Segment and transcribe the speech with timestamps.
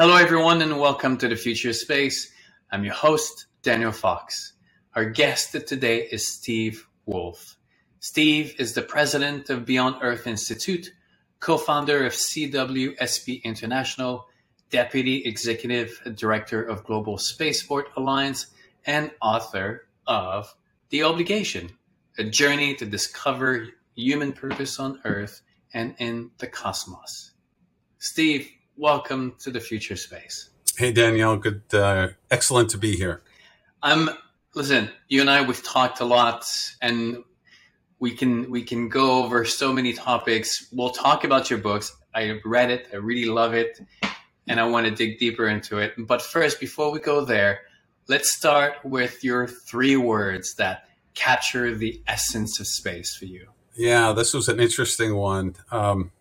[0.00, 2.32] Hello, everyone, and welcome to the Future of Space.
[2.72, 4.54] I'm your host, Daniel Fox.
[4.94, 7.58] Our guest today is Steve Wolfe.
[7.98, 10.90] Steve is the president of Beyond Earth Institute,
[11.40, 14.26] co founder of CWSP International,
[14.70, 18.46] deputy executive director of Global Spaceport Alliance,
[18.86, 20.54] and author of
[20.88, 21.72] The Obligation
[22.16, 25.42] A Journey to Discover Human Purpose on Earth
[25.74, 27.32] and in the Cosmos.
[27.98, 28.50] Steve,
[28.80, 30.48] welcome to the Future Space.
[30.78, 31.36] Hey, Danielle.
[31.36, 33.22] Good, uh, excellent to be here.
[33.82, 34.10] Um,
[34.54, 36.46] listen, you and I we've talked a lot,
[36.80, 37.22] and
[37.98, 40.68] we can we can go over so many topics.
[40.72, 41.94] We'll talk about your books.
[42.14, 42.88] I read it.
[42.92, 43.80] I really love it,
[44.48, 45.92] and I want to dig deeper into it.
[45.98, 47.60] But first, before we go there,
[48.08, 53.46] let's start with your three words that capture the essence of space for you.
[53.76, 55.56] Yeah, this was an interesting one.
[55.70, 56.12] Um,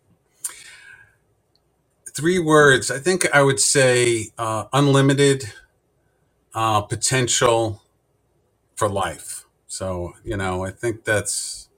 [2.19, 2.91] three words.
[2.91, 5.45] I think I would say uh, unlimited
[6.53, 7.81] uh, potential
[8.75, 9.45] for life.
[9.67, 11.69] So you know, I think that's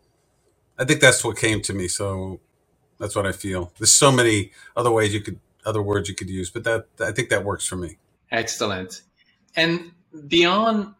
[0.79, 1.87] I think that's what came to me.
[1.87, 2.39] So
[2.99, 3.71] that's what I feel.
[3.79, 7.11] There's so many other ways you could, other words you could use, but that I
[7.11, 7.97] think that works for me.
[8.31, 9.01] Excellent.
[9.55, 9.91] And
[10.27, 10.93] beyond,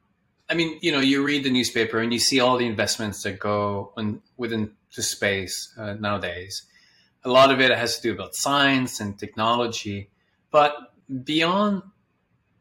[0.50, 3.40] I mean, you know, you read the newspaper and you see all the investments that
[3.40, 6.64] go on, within the space uh, nowadays.
[7.24, 10.10] A lot of it has to do about science and technology,
[10.52, 10.76] but
[11.24, 11.84] beyond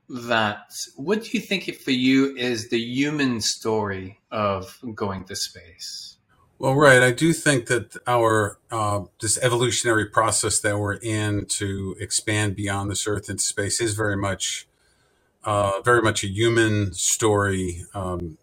[0.08, 6.19] that, what do you think for you is the human story of going to space?
[6.58, 7.03] Well, right.
[7.03, 12.91] I do think that our uh, this evolutionary process that we're in to expand beyond
[12.91, 14.69] this Earth into space is very much,
[15.42, 17.86] uh, very much a human story.
[17.94, 18.36] Um,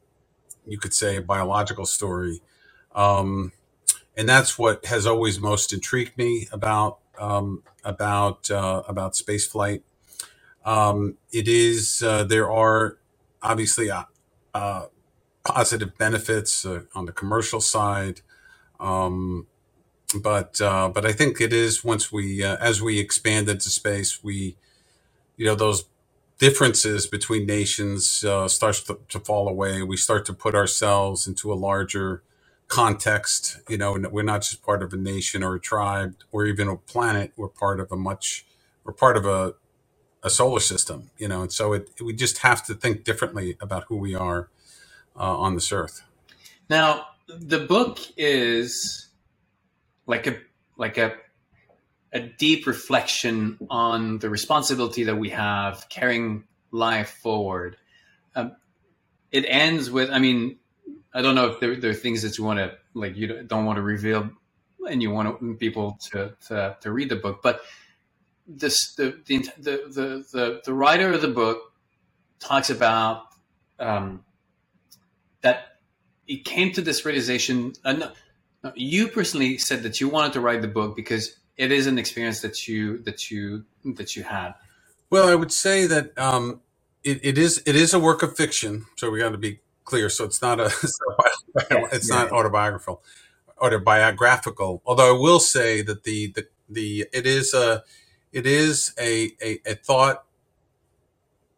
[0.66, 2.42] you could say a biological story,
[2.96, 3.52] um,
[4.18, 9.84] and that's what has always most intrigued me about um, about uh, about space flight.
[10.66, 12.98] Um, it is uh, there are
[13.44, 14.04] obviously uh,
[14.54, 14.88] uh,
[15.46, 18.22] positive benefits uh, on the commercial side.
[18.80, 19.48] Um,
[20.22, 24.24] but uh, but I think it is once we uh, as we expand into space,
[24.24, 24.58] we
[25.38, 25.86] you know those
[26.40, 29.84] differences between nations uh, starts to, to fall away.
[29.84, 32.24] We start to put ourselves into a larger
[32.68, 33.60] context.
[33.70, 36.78] You know, we're not just part of a nation or a tribe or even a
[36.78, 37.34] planet.
[37.38, 38.46] We're part of a much.
[38.84, 39.56] We're part of a
[40.24, 41.12] a solar system.
[41.18, 44.50] You know, and so it we just have to think differently about who we are
[45.16, 46.04] uh, on this earth.
[46.70, 49.08] Now, the book is
[50.06, 50.38] like a
[50.78, 51.14] like a
[52.14, 57.78] a deep reflection on the responsibility that we have carrying life forward.
[58.36, 58.56] Um,
[59.32, 60.58] it ends with, I mean,
[61.18, 63.66] I don't know if there, there are things that you want to like you don't
[63.66, 64.30] want to reveal,
[64.88, 67.62] and you want people to to, to read the book, but
[68.46, 71.74] this the the, the the the the writer of the book
[72.40, 73.24] talks about
[73.80, 74.24] um,
[75.42, 75.80] that
[76.28, 77.74] it came to this realization.
[77.84, 78.12] Uh, no,
[78.64, 81.98] no, you personally said that you wanted to write the book because it is an
[81.98, 84.54] experience that you that you that you had.
[85.10, 86.62] Well, I would say that um,
[87.04, 90.10] it, it is it is a work of fiction, so we got to be clear.
[90.12, 90.68] So it's not a
[91.94, 93.02] it's not autobiographical
[93.62, 94.82] autobiographical.
[94.86, 97.84] Although I will say that the the, the it is a
[98.32, 100.26] it is a, a, a thought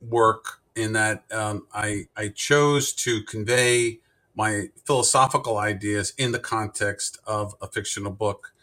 [0.01, 3.99] work in that um, I I chose to convey
[4.35, 8.53] my philosophical ideas in the context of a fictional book,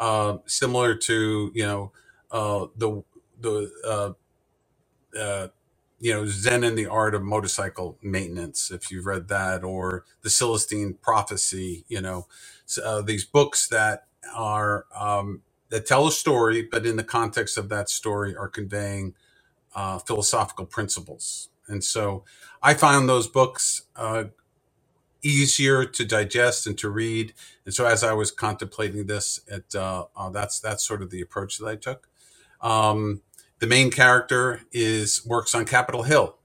[0.00, 1.92] uh, similar to you know
[2.30, 3.02] uh, the
[3.40, 4.26] the uh,
[5.18, 5.48] uh,
[6.06, 10.30] you know Zen and the Art of Motorcycle Maintenance, if you've read that, or the
[10.30, 11.84] Celestine Prophecy.
[11.88, 12.28] You know
[12.68, 14.06] s- uh, these books that
[14.36, 19.14] are um, that tell a story, but in the context of that story are conveying
[19.74, 21.50] uh, philosophical principles.
[21.68, 22.24] And so
[22.62, 24.24] I found those books uh,
[25.22, 27.34] easier to digest and to read.
[27.66, 31.22] And so as I was contemplating this, it uh, uh, that's that's sort of the
[31.22, 32.08] approach that I took.
[32.62, 33.22] Um,
[33.58, 36.36] the main character is works on Capitol Hill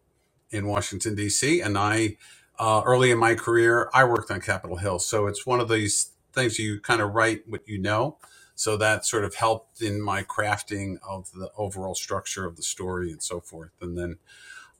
[0.49, 1.61] in Washington D.C.
[1.61, 2.17] and I
[2.59, 6.11] uh, early in my career I worked on Capitol Hill, so it's one of these
[6.33, 8.17] things you kind of write what you know.
[8.55, 13.11] So that sort of helped in my crafting of the overall structure of the story
[13.11, 13.71] and so forth.
[13.81, 14.17] And then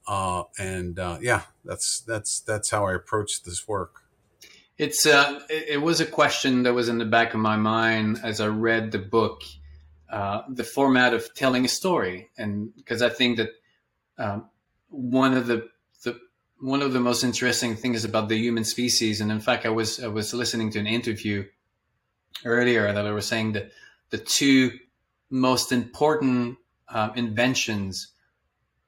[0.08, 4.04] uh, and uh, yeah, that's that's that's how I approached this work.
[4.78, 8.20] It's uh, it, it was a question that was in the back of my mind
[8.24, 9.44] as I read the book,
[10.12, 13.50] uh, the format of telling a story, and because I think that
[14.18, 14.50] um,
[14.90, 15.70] one of the,
[16.04, 16.20] the
[16.60, 20.04] one of the most interesting things about the human species, and in fact, I was
[20.04, 21.46] I was listening to an interview
[22.46, 23.72] earlier that I was saying that
[24.10, 24.72] the two
[25.30, 26.58] most important
[26.90, 28.12] um, inventions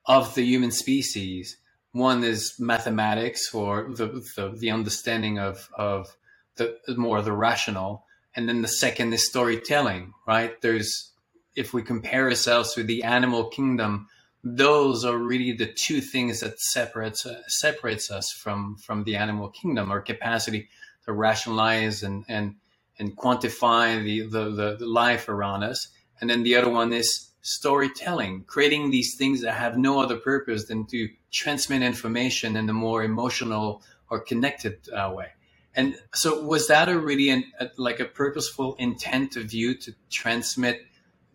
[0.05, 1.57] of the human species.
[1.93, 6.15] One is mathematics or the, the, the understanding of, of
[6.55, 8.05] the more the rational.
[8.35, 10.59] And then the second is storytelling, right?
[10.61, 11.11] There's,
[11.55, 14.07] if we compare ourselves to the animal kingdom,
[14.43, 19.49] those are really the two things that separates uh, separates us from from the animal
[19.49, 20.67] kingdom our capacity
[21.05, 22.55] to rationalize and and
[22.99, 25.87] and quantify the the, the, the life around us
[26.19, 30.65] and then the other one is storytelling, creating these things that have no other purpose
[30.65, 35.27] than to transmit information in a more emotional or connected uh, way.
[35.75, 39.93] And so, was that a really an, a, like a purposeful intent of you to
[40.09, 40.85] transmit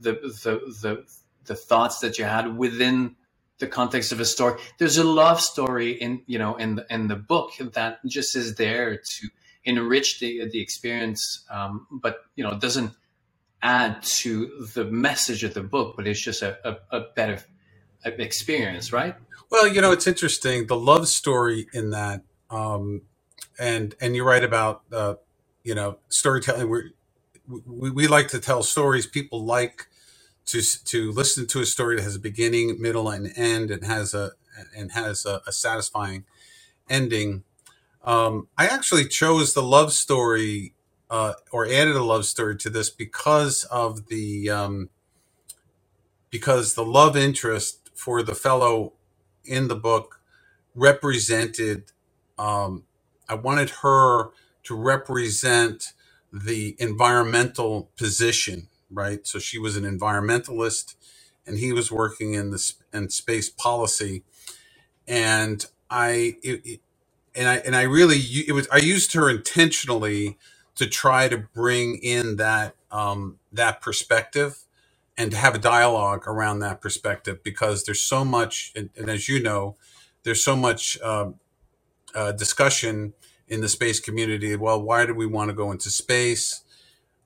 [0.01, 1.05] the, the the
[1.45, 3.17] the thoughts that you had within
[3.59, 4.61] the context of a story?
[4.79, 8.55] There's a love story in you know in the, in the book that just is
[8.57, 9.29] there to
[9.65, 12.93] enrich the the experience, um, but you know it doesn't
[13.63, 17.43] add to the message of the book, but it's just a, a, a better
[18.05, 19.17] experience, right?
[19.51, 23.03] Well, you know, it's interesting the love story in that, um,
[23.59, 25.15] and and you're right about uh,
[25.65, 26.93] you know storytelling.
[27.67, 29.07] We we like to tell stories.
[29.07, 29.89] People like
[30.47, 34.15] to to listen to a story that has a beginning, middle, and end, and has
[34.15, 34.33] a
[34.77, 36.25] and has a, a satisfying
[36.91, 37.45] ending.
[38.05, 40.75] Um, I actually chose the love story
[41.11, 44.91] uh, or added a love story to this because of the um,
[46.31, 48.95] because the love interest for the fellow
[49.45, 50.21] in the book
[50.75, 51.93] represented.
[52.39, 52.85] Um,
[53.29, 54.31] I wanted her
[54.65, 55.95] to represent
[56.33, 59.27] the environmental position, right?
[59.27, 60.97] So she was an environmentalist,
[61.47, 64.25] and he was working in the in space policy,
[65.09, 66.81] and I it, it,
[67.37, 70.39] and I and I really it was I used her intentionally
[70.77, 74.61] to try to bring in that um, that perspective
[75.19, 79.29] and to have a dialogue around that perspective because there's so much and, and as
[79.29, 79.77] you know
[80.25, 81.37] there's so much um,
[82.15, 83.15] uh, discussion
[83.49, 86.63] in the space community well why do we want to go into space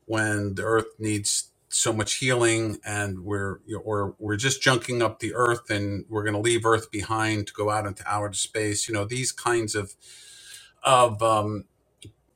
[0.06, 5.34] when the earth needs so much healing and we're or we're just junking up the
[5.34, 8.94] earth and we're going to leave earth behind to go out into outer space you
[8.94, 9.94] know these kinds of
[10.84, 11.64] of um,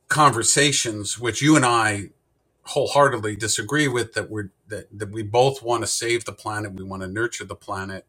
[0.09, 2.09] conversations, which you and I
[2.63, 6.83] wholeheartedly disagree with, that we're that, that we both want to save the planet, we
[6.83, 8.05] want to nurture the planet,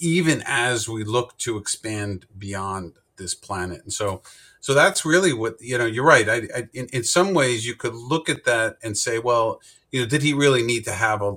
[0.00, 3.82] even as we look to expand beyond this planet.
[3.84, 4.22] And so,
[4.60, 5.86] so that's really what you know.
[5.86, 6.28] You're right.
[6.28, 9.60] I, I in, in some ways, you could look at that and say, well,
[9.90, 11.36] you know, did he really need to have a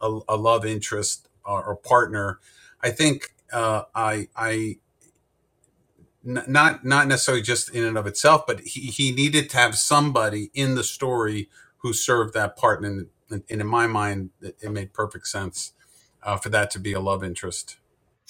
[0.00, 2.38] a, a love interest or, or partner?
[2.82, 4.76] I think uh, I I
[6.22, 10.50] not not necessarily just in and of itself, but he, he needed to have somebody
[10.52, 11.48] in the story
[11.78, 15.72] who served that part, and, and in my mind, it, it made perfect sense
[16.22, 17.78] uh, for that to be a love interest.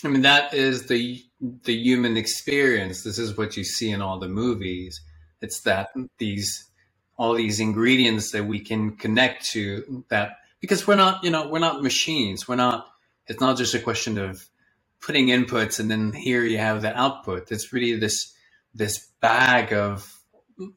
[0.04, 3.02] I mean, that is the the human experience.
[3.02, 5.00] This is what you see in all the movies.
[5.40, 6.64] It's that these
[7.16, 11.58] all these ingredients that we can connect to that because we're not, you know, we're
[11.58, 12.48] not machines.
[12.48, 12.86] We're not.
[13.26, 14.48] It's not just a question of
[15.00, 17.52] putting inputs and then here you have the output.
[17.52, 18.34] It's really this
[18.74, 20.18] this bag of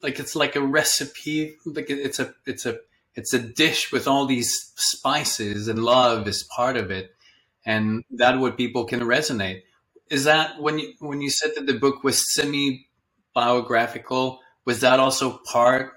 [0.02, 1.56] like it's like a recipe.
[1.64, 2.78] Like it's a it's a
[3.14, 7.14] it's a dish with all these spices and love is part of it,
[7.64, 9.62] and that what people can resonate.
[10.10, 12.86] Is that when you when you said that the book was semi
[13.34, 14.40] biographical?
[14.64, 15.92] Was that also part?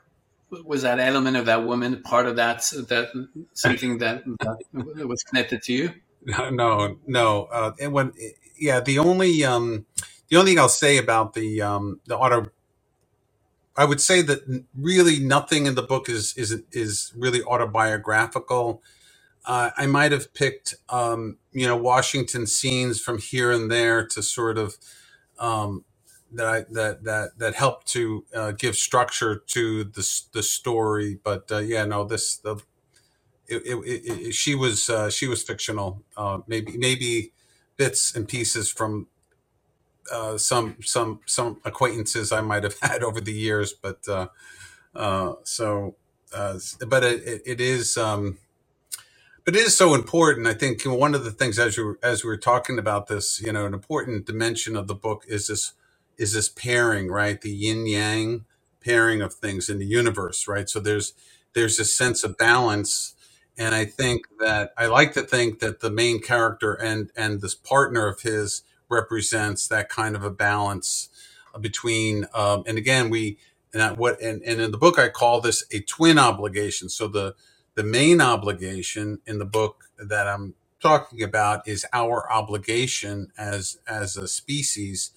[0.63, 3.09] Was that element of that woman part of that that
[3.53, 5.93] something that, that was connected to you?
[6.25, 7.43] No, no.
[7.45, 8.11] Uh, and when,
[8.57, 9.85] yeah, the only, um,
[10.29, 12.47] the only thing I'll say about the, um, the auto,
[13.77, 18.81] I would say that really nothing in the book is, is, is really autobiographical.
[19.47, 24.23] Uh, I might have picked, um, you know, Washington scenes from here and there to
[24.23, 24.75] sort of,
[25.39, 25.85] um,
[26.31, 31.19] that I, that that that helped to uh, give structure to the the story.
[31.23, 32.57] But uh, yeah, no, this the
[33.47, 36.03] it, it, it, she was uh, she was fictional.
[36.17, 37.31] Uh, maybe maybe
[37.77, 39.07] bits and pieces from
[40.11, 44.27] uh, some some some acquaintances I might have had over the years, but uh,
[44.95, 45.95] uh, so
[46.33, 48.37] uh, but it, it is um,
[49.45, 50.47] but it is so important.
[50.47, 53.53] I think one of the things as you as we were talking about this, you
[53.53, 55.73] know, an important dimension of the book is this
[56.17, 57.41] is this pairing, right?
[57.41, 58.45] The yin yang
[58.81, 60.69] pairing of things in the universe, right?
[60.69, 61.13] So there's
[61.53, 63.15] there's a sense of balance
[63.57, 67.55] and I think that I like to think that the main character and and this
[67.55, 71.09] partner of his represents that kind of a balance
[71.61, 72.27] between.
[72.33, 73.37] Um, and again, we
[73.73, 76.89] and what and, and in the book I call this a twin obligation.
[76.89, 77.35] So the
[77.75, 84.17] the main obligation in the book that I'm talking about is our obligation as as
[84.17, 85.11] a species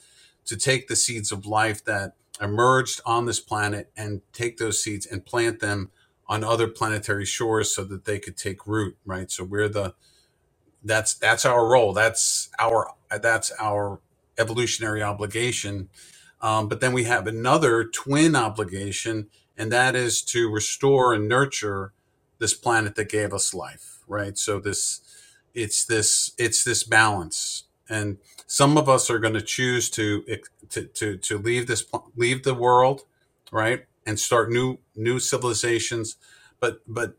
[0.47, 5.07] to take the seeds of life that emerged on this planet and take those seeds
[5.07, 5.91] and plant them
[6.29, 9.31] on other planetary shores so that they could take root right?
[9.31, 9.95] So we're the
[10.85, 11.95] that's that's our role.
[11.95, 14.00] That's our that's our
[14.38, 15.91] evolutionary obligation.
[16.43, 21.93] Um, but then we have another twin obligation and that is to restore and nurture
[22.38, 24.37] this planet that gave us life right?
[24.37, 25.00] So this
[25.54, 27.64] it's this it's this balance.
[27.88, 30.25] And some of us are going to choose to
[30.71, 31.85] to to, to leave this
[32.16, 33.02] leave the world
[33.52, 33.85] right?
[34.07, 36.16] And start new new civilizations.
[36.61, 37.14] But but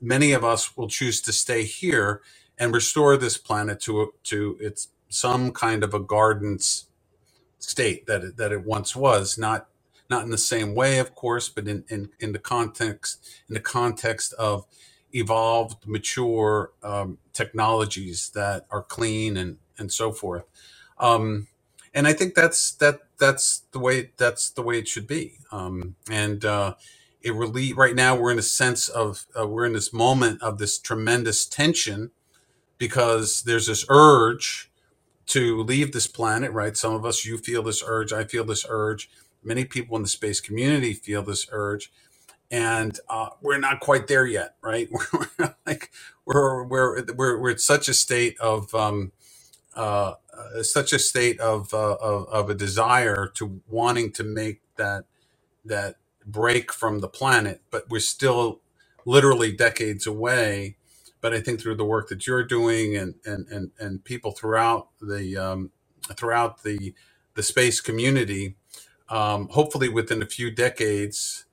[0.00, 2.22] many of us will choose to stay here
[2.58, 6.58] and restore this planet to to its some kind of a garden
[7.58, 9.68] state that it, that it once was not
[10.10, 13.60] not in the same way of course but in in, in the context in the
[13.60, 14.66] context of
[15.12, 20.44] evolved mature um, technologies that are clean and and so forth
[20.98, 21.48] um,
[21.94, 25.96] and i think that's that that's the way that's the way it should be um,
[26.10, 26.74] and uh,
[27.22, 30.58] it really right now we're in a sense of uh, we're in this moment of
[30.58, 32.10] this tremendous tension
[32.78, 34.70] because there's this urge
[35.26, 36.76] to leave this planet, right?
[36.76, 39.10] Some of us, you feel this urge, I feel this urge.
[39.46, 41.92] Many people in the space community feel this urge,
[42.50, 44.88] and uh, we're not quite there yet, right?
[45.38, 45.92] We're like
[46.26, 49.12] we're we're we're we're at such a state of um,
[49.76, 54.62] uh, uh, such a state of, uh, of of a desire to wanting to make
[54.76, 55.04] that
[55.66, 58.60] that break from the planet, but we're still
[59.06, 60.76] literally decades away.
[61.22, 64.88] But I think through the work that you're doing and and and, and people throughout
[65.00, 65.72] the um,
[66.16, 66.94] throughout the
[67.34, 68.56] the space community,
[69.08, 71.46] um, hopefully within a few decades,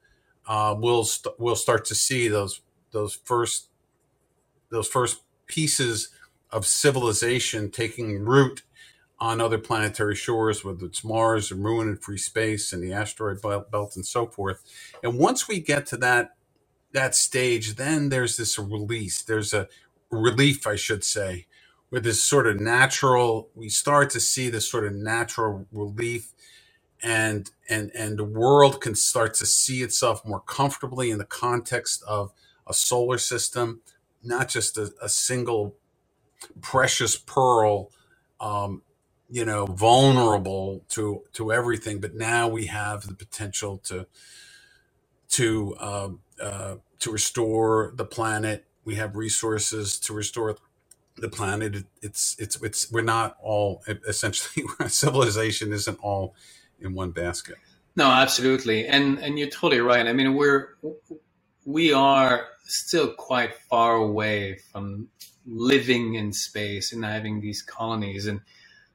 [0.47, 3.69] uh, we'll st- we'll start to see those those first
[4.71, 6.09] those first pieces
[6.51, 8.63] of civilization taking root
[9.19, 13.41] on other planetary shores, whether it's Mars or Moon and free space and the asteroid
[13.71, 14.61] belt and so forth.
[15.03, 16.31] And once we get to that
[16.93, 19.23] that stage, then there's this release.
[19.23, 19.69] There's a
[20.11, 21.47] relief, I should say,
[21.89, 23.49] where this sort of natural.
[23.55, 26.33] We start to see this sort of natural relief,
[27.03, 32.03] and and and the world can start to see itself more comfortably in the context
[32.07, 32.33] of
[32.67, 33.81] a solar system,
[34.23, 35.75] not just a, a single
[36.61, 37.91] precious pearl.
[38.39, 38.83] Um,
[39.29, 44.07] you know, vulnerable to to everything, but now we have the potential to
[45.29, 48.65] to um, uh, to restore the planet.
[48.85, 50.57] We have resources to restore
[51.17, 51.75] the planet.
[51.75, 56.35] It, it's it's it's we're not all essentially civilization isn't all
[56.83, 57.55] in one basket.
[57.95, 60.05] No, absolutely, and and you're totally right.
[60.05, 60.69] I mean, we're
[61.65, 65.09] we are still quite far away from
[65.45, 68.27] living in space and having these colonies.
[68.27, 68.41] And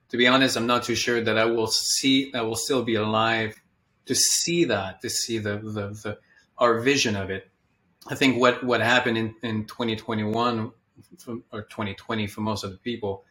[0.08, 2.96] to be honest, I'm not too sure that I will see I will still be
[2.96, 3.54] alive
[4.06, 6.18] to see that, to see the the, the
[6.56, 7.48] our vision of it.
[8.08, 10.72] I think what what happened in, in 2021
[11.52, 13.24] or 2020 for most of the people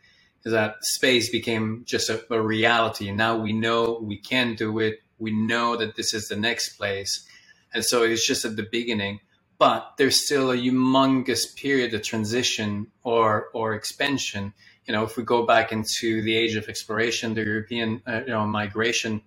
[0.43, 3.09] that space became just a, a reality.
[3.09, 5.01] And now we know we can do it.
[5.19, 7.25] We know that this is the next place.
[7.73, 9.19] And so it's just at the beginning.
[9.59, 14.53] But there's still a humongous period of transition or or expansion.
[14.85, 18.33] You know, if we go back into the age of exploration, the European uh, you
[18.33, 19.21] know migration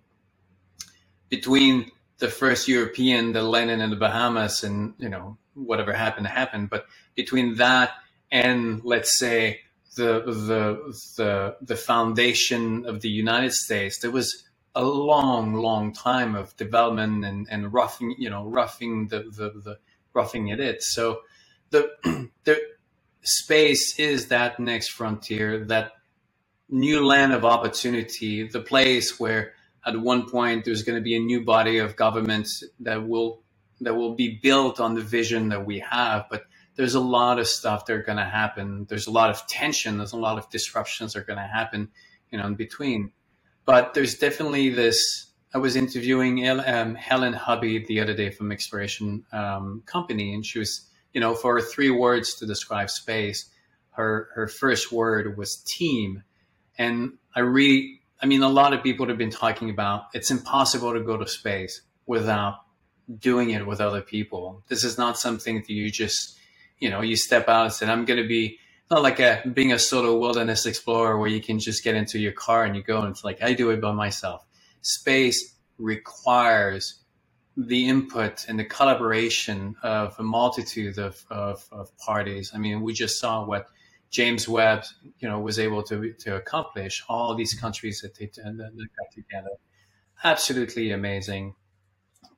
[1.28, 6.70] between the first European the Lenin and the Bahamas and you know whatever happened happened.
[6.70, 6.86] But
[7.16, 7.90] between that
[8.30, 9.60] and let's say
[9.96, 14.44] the the the the foundation of the United States, there was
[14.74, 19.78] a long, long time of development and, and roughing, you know, roughing the, the, the
[20.14, 20.82] roughing it it.
[20.82, 21.20] So
[21.70, 21.90] the
[22.44, 22.60] the
[23.22, 25.92] space is that next frontier, that
[26.68, 29.54] new land of opportunity, the place where
[29.84, 32.48] at one point there's going to be a new body of government
[32.80, 33.42] that will
[33.80, 36.44] that will be built on the vision that we have but
[36.80, 38.86] there's a lot of stuff that are going to happen.
[38.88, 39.98] There's a lot of tension.
[39.98, 41.90] There's a lot of disruptions that are going to happen
[42.30, 43.12] you know in between.
[43.64, 49.24] But there's definitely this i was interviewing um, Hélène Huby the other day from exploration
[49.32, 53.50] um, company and she was you know for three words to describe space
[53.90, 56.22] her her first word was team.
[56.78, 60.92] And i really I mean, a lot of people have been talking about it's impossible
[60.92, 62.56] to go to space without
[63.18, 64.62] doing it with other people.
[64.68, 66.38] This is not something that you just,
[66.80, 68.58] you know, you step out and I'm going to be
[68.90, 72.32] not like a being a solo wilderness explorer where you can just get into your
[72.32, 74.44] car and you go and it's like, I do it by myself.
[74.82, 77.00] Space requires
[77.56, 82.52] the input and the collaboration of a multitude of, of, of parties.
[82.54, 83.66] I mean, we just saw what
[84.10, 84.84] James Webb,
[85.20, 89.50] you know, was able to to accomplish all these countries that they that got together.
[90.24, 91.54] Absolutely amazing.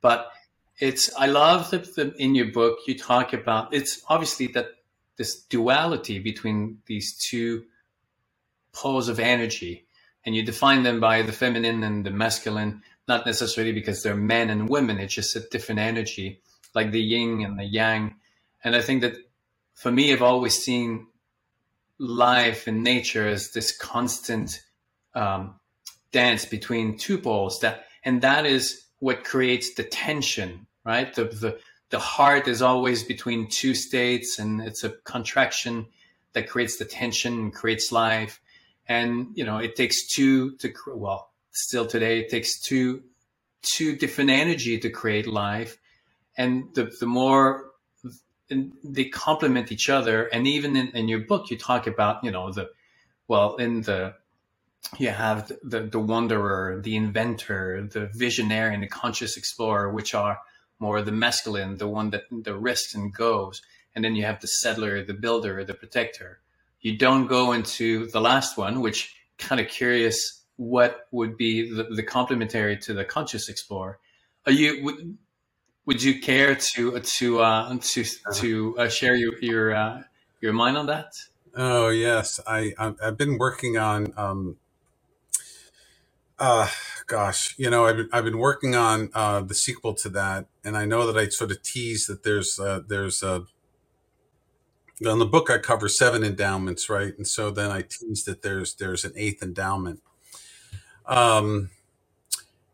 [0.01, 0.31] But
[0.79, 4.67] it's I love that the, in your book you talk about it's obviously that
[5.17, 7.65] this duality between these two
[8.73, 9.85] poles of energy,
[10.25, 14.49] and you define them by the feminine and the masculine, not necessarily because they're men
[14.49, 14.99] and women.
[14.99, 16.41] It's just a different energy,
[16.73, 18.15] like the yin and the yang.
[18.63, 19.15] And I think that
[19.73, 21.07] for me, I've always seen
[21.99, 24.61] life and nature as this constant
[25.13, 25.55] um,
[26.11, 31.13] dance between two poles that and that is what creates the tension right?
[31.13, 35.85] The, the the heart is always between two states and it's a contraction
[36.33, 38.41] that creates the tension and creates life.
[38.87, 43.03] And you know it takes two to well still today it takes two
[43.61, 45.77] two different energy to create life.
[46.35, 47.71] And the, the more
[48.49, 50.25] and they complement each other.
[50.25, 52.69] And even in, in your book, you talk about, you know, the,
[53.27, 54.15] well, in the,
[54.99, 60.39] you have the, the wanderer, the inventor, the visionary, and the conscious explorer, which are
[60.79, 63.61] more the masculine, the one that the risks and goes.
[63.95, 66.39] And then you have the settler, the builder, the protector.
[66.81, 71.83] You don't go into the last one, which kind of curious what would be the,
[71.83, 73.99] the complementary to the conscious explorer.
[74.45, 75.17] Are you would
[75.85, 80.03] would you care to to uh, to to uh, share your your uh,
[80.41, 81.13] your mind on that?
[81.55, 84.13] Oh yes, I I've been working on.
[84.17, 84.57] Um,
[86.39, 86.67] uh,
[87.07, 90.77] gosh, you know, I've been, I've been working on uh, the sequel to that, and
[90.77, 93.45] I know that I sort of tease that there's uh, there's a
[95.01, 97.13] in the book I cover seven endowments, right?
[97.17, 100.01] And so then I tease that there's there's an eighth endowment.
[101.05, 101.69] Um,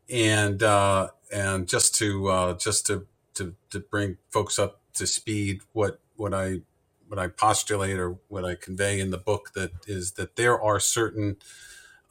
[0.09, 5.61] and uh, and just to uh, just to, to to bring folks up to speed,
[5.73, 6.61] what what I
[7.07, 10.79] what I postulate or what I convey in the book that is that there are
[10.79, 11.37] certain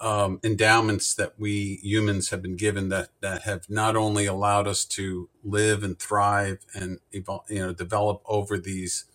[0.00, 4.84] um, endowments that we humans have been given that that have not only allowed us
[4.86, 9.06] to live and thrive and evolve, you know develop over these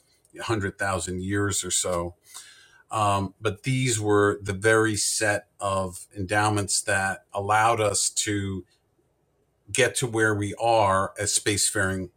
[0.44, 2.16] hundred thousand years or so,
[2.92, 8.66] um, but these were the very set of endowments that allowed us to
[9.72, 12.10] get to where we are as spacefaring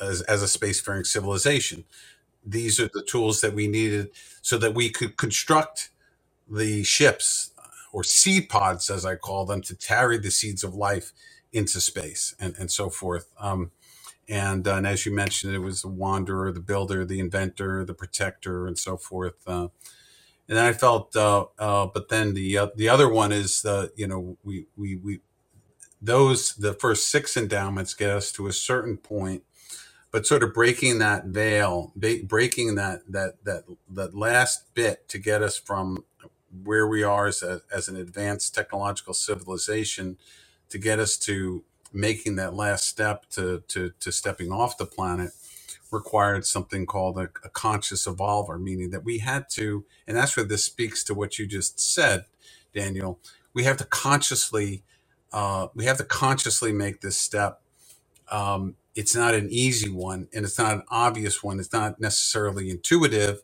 [0.00, 1.84] as, as a spacefaring civilization.
[2.44, 4.10] These are the tools that we needed
[4.42, 5.90] so that we could construct
[6.50, 7.52] the ships
[7.96, 11.14] or seed pods, as I call them, to carry the seeds of life
[11.50, 13.32] into space and, and so forth.
[13.40, 13.70] Um,
[14.28, 17.94] and, uh, and as you mentioned, it was the wanderer, the builder, the inventor, the
[17.94, 19.36] protector, and so forth.
[19.46, 19.68] Uh,
[20.46, 23.88] and then I felt, uh, uh, but then the uh, the other one is, uh,
[23.96, 25.20] you know, we we we
[26.02, 29.42] those the first six endowments get us to a certain point
[30.10, 31.92] but sort of breaking that veil
[32.24, 36.04] breaking that that that that last bit to get us from
[36.64, 40.18] where we are as, a, as an advanced technological civilization
[40.70, 45.30] to get us to making that last step to to, to stepping off the planet
[45.92, 50.46] required something called a, a conscious evolver meaning that we had to and that's where
[50.46, 52.24] this speaks to what you just said
[52.74, 53.20] daniel
[53.54, 54.82] we have to consciously
[55.32, 57.60] uh, we have to consciously make this step.
[58.30, 61.60] Um, it's not an easy one and it's not an obvious one.
[61.60, 63.42] It's not necessarily intuitive,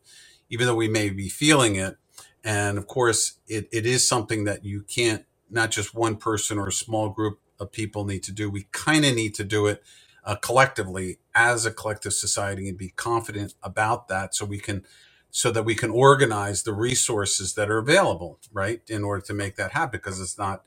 [0.51, 1.97] even though we may be feeling it.
[2.45, 6.69] And of course, it, it is something that you can't, not just one person or
[6.69, 8.51] a small group of people need to do.
[8.51, 9.83] We kind of need to do it
[10.25, 14.85] uh, collectively as a collective society and be confident about that so we can
[15.31, 19.57] so that we can organize the resources that are available right in order to make
[19.57, 20.65] that happen because it's not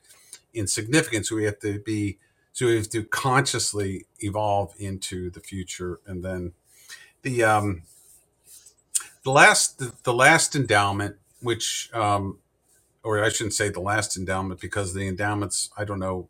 [0.54, 1.26] insignificant.
[1.26, 2.18] So we have to be,
[2.52, 6.00] so we have to consciously evolve into the future.
[6.06, 6.52] And then
[7.22, 7.84] the, um,
[9.24, 12.40] the last, the, the last endowment, which, um,
[13.04, 16.28] or I shouldn't say the last endowment because the endowments, I don't know,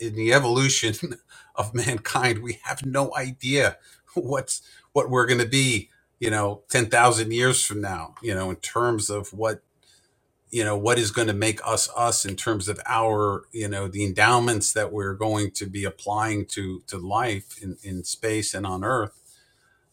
[0.00, 0.94] in the evolution
[1.56, 3.78] of mankind, we have no idea
[4.14, 8.56] what's, what we're going to be, you know, 10,000 years from now, you know, in
[8.56, 9.58] terms of what
[10.50, 13.88] you know what is going to make us us in terms of our you know
[13.88, 18.66] the endowments that we're going to be applying to to life in, in space and
[18.66, 19.20] on earth.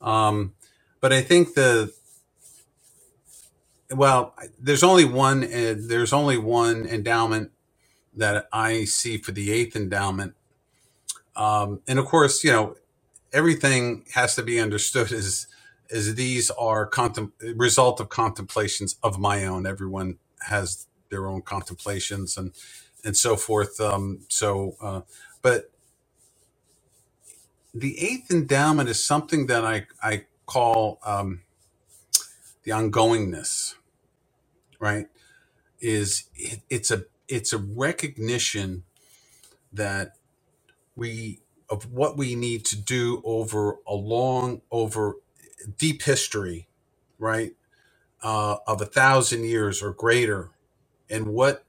[0.02, 0.54] Um
[1.02, 1.94] but i think the
[3.96, 7.52] well there's only one uh, there's only one endowment
[8.16, 10.36] that i see for the eighth endowment.
[11.36, 12.76] Um and of course you know
[13.34, 15.48] everything has to be understood as
[15.92, 19.66] as these are contem- result of contemplations of my own.
[19.66, 22.52] Everyone has their own contemplations and
[23.04, 23.80] and so forth.
[23.82, 25.02] Um, so, uh,
[25.42, 25.72] but
[27.74, 31.42] the eighth endowment is something that I I call um,
[32.64, 33.76] the ongoingness,
[34.82, 35.08] right?
[35.82, 38.86] Is it, it's a it's a recognition
[39.74, 40.14] that
[40.96, 45.16] we of what we need to do over a long over
[45.78, 46.70] deep history,
[47.20, 47.54] right?
[48.24, 50.52] Uh, of a thousand years or greater,
[51.10, 51.66] and what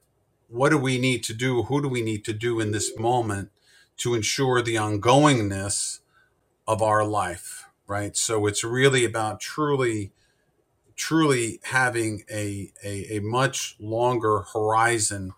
[0.49, 1.63] what do we need to do?
[1.63, 3.51] Who do we need to do in this moment
[3.97, 5.99] to ensure the ongoingness
[6.67, 8.17] of our life, right?
[8.17, 10.11] So it's really about truly
[10.95, 15.33] truly having a, a, a much longer horizon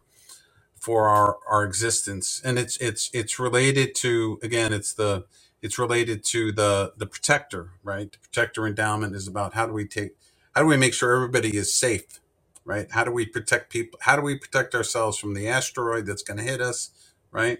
[0.79, 2.41] for our, our existence.
[2.45, 5.25] And it's, it's, it's related to, again, it's the,
[5.61, 8.11] it's related to the, the protector, right?
[8.11, 10.11] The protector endowment is about how do we take,
[10.55, 12.21] how do we make sure everybody is safe,
[12.65, 12.87] right?
[12.91, 13.99] How do we protect people?
[14.03, 16.91] How do we protect ourselves from the asteroid that's going to hit us,
[17.31, 17.59] right?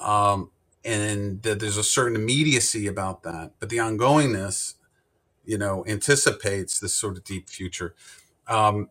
[0.00, 0.50] Um,
[0.84, 4.74] and that there's a certain immediacy about that, but the ongoingness
[5.50, 7.96] you know, anticipates this sort of deep future.
[8.46, 8.88] Um,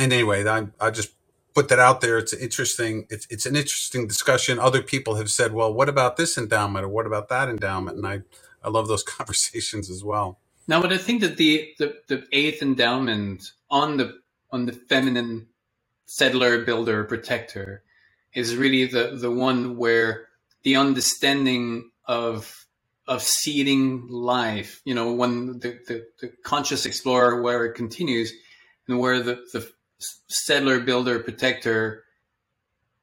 [0.00, 1.12] and anyway, I, I just
[1.54, 2.18] put that out there.
[2.18, 3.06] It's interesting.
[3.10, 4.58] It's, it's an interesting discussion.
[4.58, 7.96] Other people have said, well, what about this endowment or what about that endowment?
[7.96, 8.22] And I,
[8.64, 10.40] I love those conversations as well.
[10.66, 14.18] Now, but I think that the, the, the eighth endowment on the
[14.52, 15.46] on the feminine
[16.06, 17.84] settler, builder, protector
[18.34, 20.26] is really the the one where
[20.64, 22.59] the understanding of
[23.10, 28.32] of seeding life, you know, when the, the, the conscious explorer, where it continues,
[28.86, 29.68] and where the, the
[30.28, 32.04] settler, builder, protector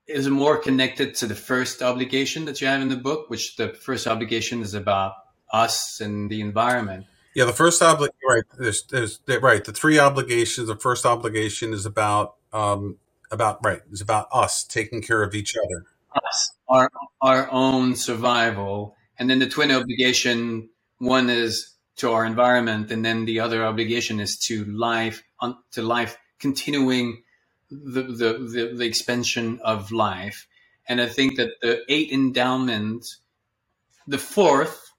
[0.07, 3.67] is more connected to the first obligation that you have in the book, which the
[3.73, 5.11] first obligation is about
[5.51, 7.05] us and the environment.
[7.35, 8.43] Yeah, the first obligation, right?
[8.57, 9.63] There's, there's, right.
[9.63, 10.69] The three obligations.
[10.69, 12.95] The first obligation is about, um,
[13.29, 13.81] about right.
[13.91, 15.83] It's about us taking care of each other.
[16.15, 16.89] Us, our
[17.21, 23.25] our own survival, and then the twin obligation, one is to our environment, and then
[23.25, 27.23] the other obligation is to life, on, to life continuing
[27.71, 30.47] the, the, the, the expansion of life.
[30.87, 33.19] And I think that the eight endowments,
[34.07, 34.91] the fourth,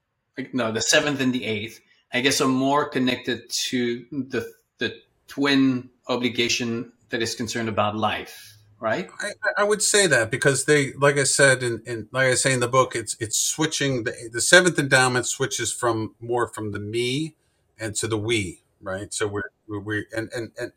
[0.53, 1.79] no, the seventh and the eighth,
[2.13, 4.95] I guess are more connected to the, the
[5.27, 9.09] twin obligation that is concerned about life right?
[9.19, 12.53] I, I would say that because they, like I said, in, in like I say
[12.53, 14.03] in the book, it's it's switching.
[14.03, 17.35] The, the seventh endowment switches from more from the me
[17.79, 19.13] and to the we, right?
[19.13, 20.71] So we're we're and, and and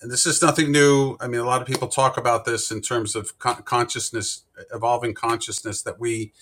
[0.00, 1.16] and this is nothing new.
[1.20, 5.14] I mean, a lot of people talk about this in terms of con- consciousness, evolving
[5.14, 5.82] consciousness.
[5.82, 6.32] That we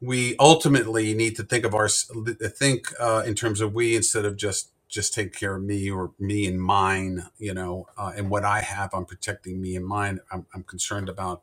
[0.00, 4.36] we ultimately need to think of our think uh, in terms of we instead of
[4.36, 8.44] just just take care of me or me and mine, you know, uh, and what
[8.44, 10.20] I have, I'm protecting me and mine.
[10.32, 11.42] I'm, I'm concerned about,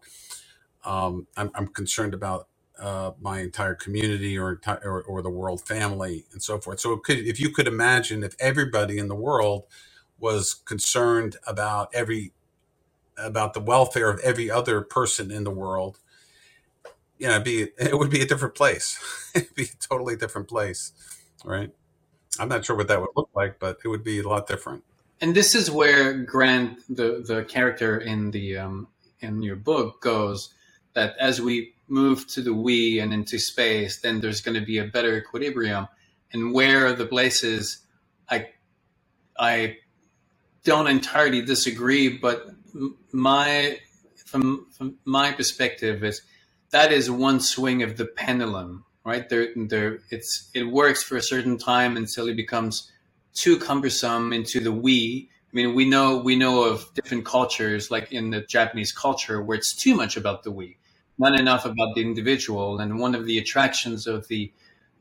[0.85, 2.47] um, I'm, I'm concerned about
[2.79, 6.79] uh, my entire community or, or, or the world family and so forth.
[6.81, 9.65] So could, if you could imagine if everybody in the world
[10.19, 12.33] was concerned about every,
[13.17, 15.99] about the welfare of every other person in the world,
[17.19, 18.99] you know, be, it would be a different place.
[19.35, 20.93] it'd be a totally different place.
[21.45, 21.71] Right.
[22.39, 24.83] I'm not sure what that would look like, but it would be a lot different.
[25.21, 28.87] And this is where Grant, the the character in the um,
[29.19, 30.53] in your book, goes
[30.93, 34.79] that as we move to the we and into space, then there's going to be
[34.79, 35.87] a better equilibrium.
[36.33, 37.79] And where the places,
[38.29, 38.49] I
[39.37, 39.77] I
[40.63, 42.47] don't entirely disagree, but
[43.11, 43.79] my
[44.15, 46.21] from from my perspective is
[46.71, 49.27] that is one swing of the pendulum right?
[49.29, 52.91] There, there, it's it works for a certain time until it becomes
[53.33, 55.29] too cumbersome into the we.
[55.51, 59.57] I mean, we know we know of different cultures, like in the Japanese culture, where
[59.57, 60.77] it's too much about the we,
[61.17, 62.79] not enough about the individual.
[62.79, 64.51] And one of the attractions of the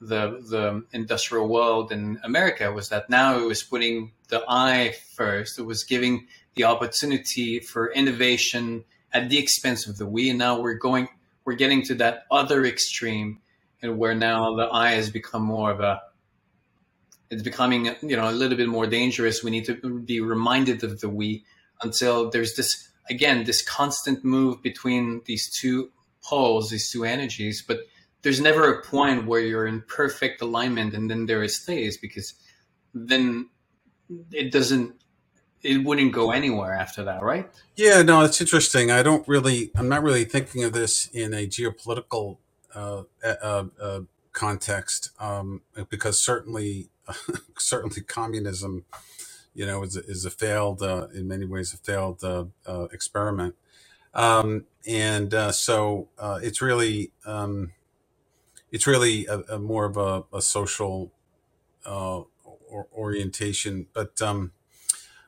[0.00, 5.58] the the industrial world in America was that now it was putting the I first.
[5.58, 10.30] It was giving the opportunity for innovation at the expense of the we.
[10.30, 11.08] And now we're going,
[11.44, 13.40] we're getting to that other extreme
[13.82, 16.00] and where now the I has become more of a
[17.30, 19.42] it's becoming you know a little bit more dangerous.
[19.42, 21.44] We need to be reminded of the we
[21.82, 25.90] until there's this again this constant move between these two
[26.22, 27.80] poles these two energies but
[28.22, 32.34] there's never a point where you're in perfect alignment and then there is stays because
[32.94, 33.48] then
[34.30, 34.94] it doesn't
[35.62, 37.50] it wouldn't go anywhere after that right?
[37.76, 38.90] Yeah no it's interesting.
[38.90, 42.38] I don't really i'm not really thinking of this in a geopolitical
[42.74, 44.00] uh, uh, uh,
[44.32, 46.88] context, um, because certainly,
[47.58, 48.84] certainly, communism,
[49.54, 52.84] you know, is a, is a failed, uh, in many ways, a failed uh, uh,
[52.92, 53.56] experiment,
[54.14, 56.08] um, and so
[56.42, 57.72] it's really, um,
[58.72, 61.12] it's really a, a more of a, a social
[62.70, 63.86] or, orientation.
[63.94, 64.52] But um,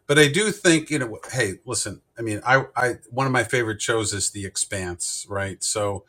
[0.06, 1.18] but I do think you know.
[1.32, 2.02] Hey, listen.
[2.18, 5.62] I mean, I I one of my favorite shows is The Expanse, right?
[5.64, 6.04] So.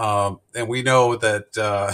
[0.00, 1.92] Um, and we know that uh,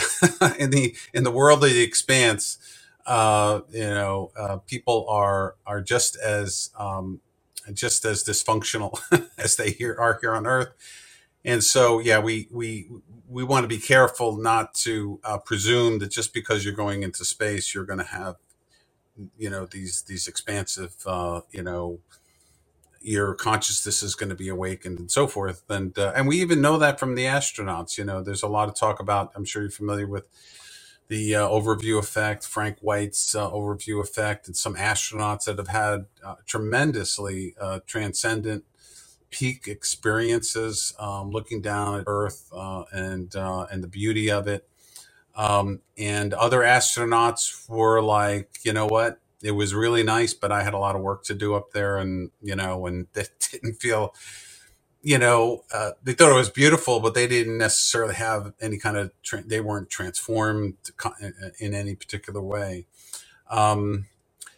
[0.60, 2.58] in the in the world of the expanse,
[3.06, 7.20] uh, you know, uh, people are are just as um,
[7.74, 9.00] just as dysfunctional
[9.38, 10.70] as they here are here on Earth.
[11.44, 12.88] And so, yeah, we we
[13.28, 17.24] we want to be careful not to uh, presume that just because you're going into
[17.24, 18.36] space, you're going to have,
[19.38, 22.00] you know, these these expansive, uh, you know,
[23.00, 25.62] your consciousness is going to be awakened and so forth.
[25.70, 27.98] And uh, and we even know that from the astronauts.
[27.98, 29.32] You know, there's a lot of talk about.
[29.36, 30.28] I'm sure you're familiar with
[31.08, 36.06] the uh, overview effect, Frank White's uh, overview effect, and some astronauts that have had
[36.24, 38.64] uh, tremendously uh, transcendent
[39.30, 43.34] peak experiences, um, looking down at Earth uh, and
[43.70, 44.68] and the beauty of it.
[45.36, 49.20] Um, and other astronauts were like, you know what?
[49.42, 51.98] It was really nice, but I had a lot of work to do up there,
[51.98, 54.06] and you know, and that didn't feel
[55.02, 58.96] you know, uh, they thought it was beautiful, but they didn't necessarily have any kind
[58.96, 60.74] of, tra- they weren't transformed
[61.60, 62.86] in any particular way.
[63.50, 64.06] Um,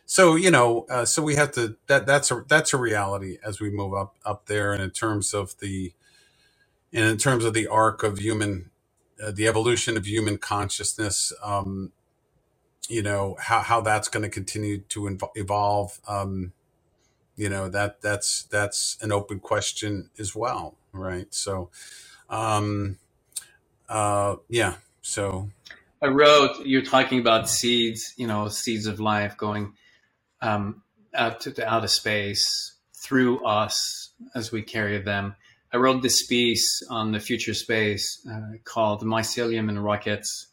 [0.07, 3.61] so, you know, uh, so we have to, that, that's a, that's a reality as
[3.61, 4.73] we move up, up there.
[4.73, 5.93] And in terms of the,
[6.93, 8.71] and in terms of the arc of human,
[9.23, 11.93] uh, the evolution of human consciousness, um,
[12.89, 16.01] you know, how, how that's going to continue to evolve.
[16.09, 16.53] Um,
[17.37, 21.33] you know that that's that's an open question as well right?
[21.33, 21.71] So
[22.29, 22.99] um
[23.89, 25.51] uh yeah so.
[26.01, 29.75] I wrote you're talking about seeds you know seeds of life going
[30.43, 30.83] um
[31.15, 32.45] out to, to outer space
[32.95, 35.35] through us as we carry them.
[35.73, 40.47] I wrote this piece on the future space uh, called mycelium and rockets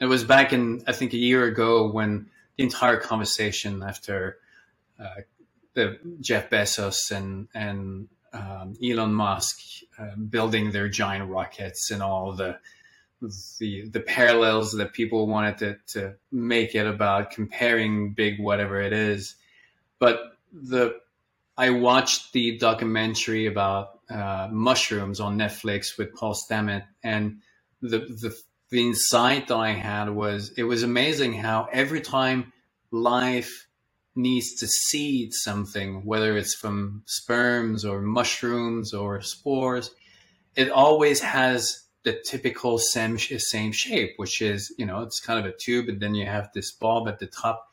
[0.00, 4.38] it was back in i think a year ago when the entire conversation after
[4.98, 5.22] uh,
[5.74, 9.58] the Jeff Bezos and and um, Elon Musk
[9.98, 12.58] uh, building their giant rockets and all the
[13.58, 18.92] the the parallels that people wanted to, to make it about comparing big whatever it
[18.92, 19.36] is.
[19.98, 21.00] But the
[21.56, 27.40] I watched the documentary about uh, mushrooms on Netflix with Paul Stamets, and
[27.82, 28.36] the, the
[28.70, 32.52] the insight that I had was it was amazing how every time
[32.90, 33.66] life
[34.14, 39.90] needs to seed something, whether it's from sperms or mushrooms or spores,
[40.56, 45.46] it always has the typical same, same shape, which is, you know, it's kind of
[45.46, 47.68] a tube, and then you have this bulb at the top.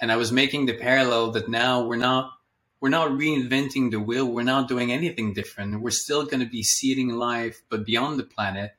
[0.00, 2.32] And I was making the parallel that now we're not
[2.80, 4.26] we're not reinventing the wheel.
[4.26, 5.80] We're not doing anything different.
[5.80, 8.72] We're still going to be seeding life, but beyond the planet.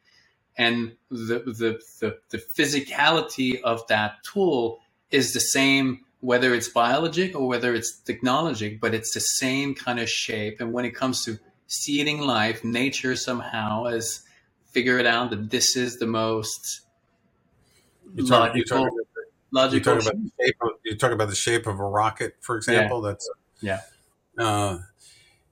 [0.58, 7.36] And the, the, the, the physicality of that tool is the same whether it's biologic
[7.36, 10.62] or whether it's technologic, but it's the same kind of shape.
[10.62, 11.38] And when it comes to
[11.68, 14.22] seeding life, nature somehow has
[14.72, 16.82] figured out that this is the most
[18.16, 18.80] you talk, logical.
[18.80, 19.08] You
[19.52, 19.96] logical.
[19.96, 22.56] You talk, about the shape of, you talk about the shape of a rocket, for
[22.56, 23.04] example.
[23.04, 23.10] Yeah.
[23.10, 23.30] That's
[23.62, 23.80] yeah.
[24.38, 24.78] Uh,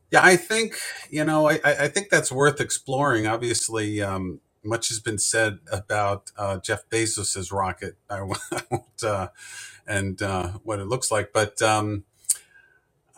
[0.10, 0.78] yeah, I think
[1.10, 3.28] you know, I, I think that's worth exploring.
[3.28, 7.96] Obviously, um, much has been said about uh, Jeff Bezos's rocket.
[8.10, 8.22] I
[8.72, 9.30] won't uh,
[9.88, 11.34] and uh, what it looks like.
[11.34, 12.04] But um,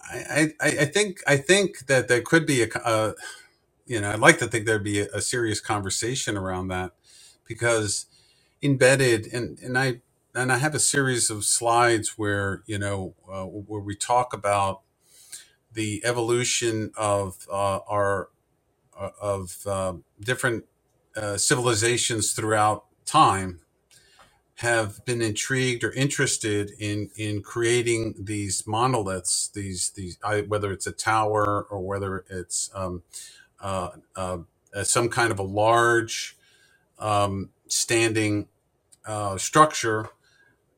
[0.10, 3.16] I, I, I think I think that there could be a, a
[3.86, 6.92] you know I'd like to think there'd be a, a, serious conversation around that
[7.46, 8.06] because
[8.62, 10.02] embedded and and I
[10.36, 14.82] and I have a series of slides where you know uh, where we talk about
[15.72, 18.30] the evolution of uh, our
[18.98, 20.66] uh, of uh, different
[21.16, 23.62] uh, civilizations throughout time
[24.58, 30.94] have been intrigued or interested in in creating these monoliths, these these whether it's a
[30.94, 33.04] tower or whether it's um,
[33.62, 33.90] uh,
[34.76, 36.38] uh, some kind of a large
[37.00, 38.48] um, standing
[39.06, 40.10] uh, structure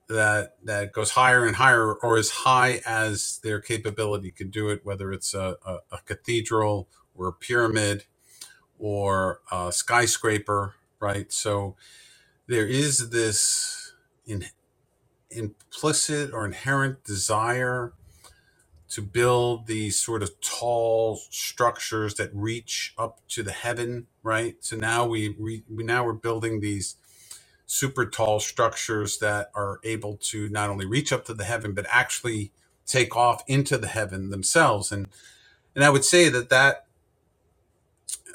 [0.10, 4.82] that that goes higher and higher or as high as their capability could do it,
[4.86, 8.06] whether it's a, a, a cathedral or a pyramid
[8.80, 11.32] or a skyscraper, right?
[11.34, 11.76] So
[12.48, 13.94] there is this
[14.28, 14.46] in,
[15.32, 17.94] implicit or inherent desire
[18.90, 24.76] to build these sort of tall structures that reach up to the heaven right so
[24.78, 26.96] now we, we, we now we're building these
[27.66, 31.86] super tall structures that are able to not only reach up to the heaven but
[31.90, 32.52] actually
[32.86, 35.08] take off into the heaven themselves and
[35.76, 36.85] and i would say that that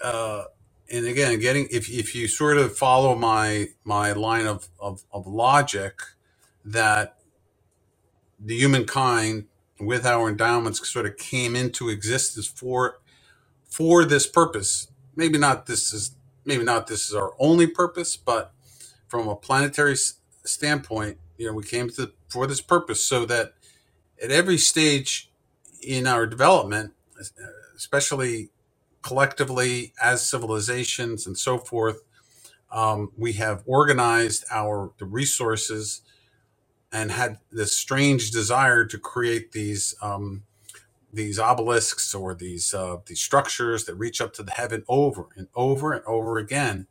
[0.02, 0.44] uh,
[0.90, 5.26] and again, getting if if you sort of follow my my line of of, of
[5.26, 6.00] logic,
[6.64, 7.18] that
[8.38, 9.46] the humankind
[9.80, 13.00] with our endowments sort of came into existence for
[13.64, 14.88] for this purpose.
[15.16, 18.52] Maybe not this is maybe not this is our only purpose, but
[19.08, 19.96] from a planetary
[20.44, 23.54] standpoint, you know, we came to for this purpose so that
[24.22, 25.30] at every stage
[25.82, 26.92] in our development,
[27.76, 28.50] especially
[29.02, 32.02] collectively as civilizations and so forth,
[32.70, 36.02] um, we have organized our the resources
[36.92, 40.42] and had this strange desire to create these um,
[41.12, 45.48] these obelisks or these uh, these structures that reach up to the heaven over and
[45.54, 46.86] over and over again.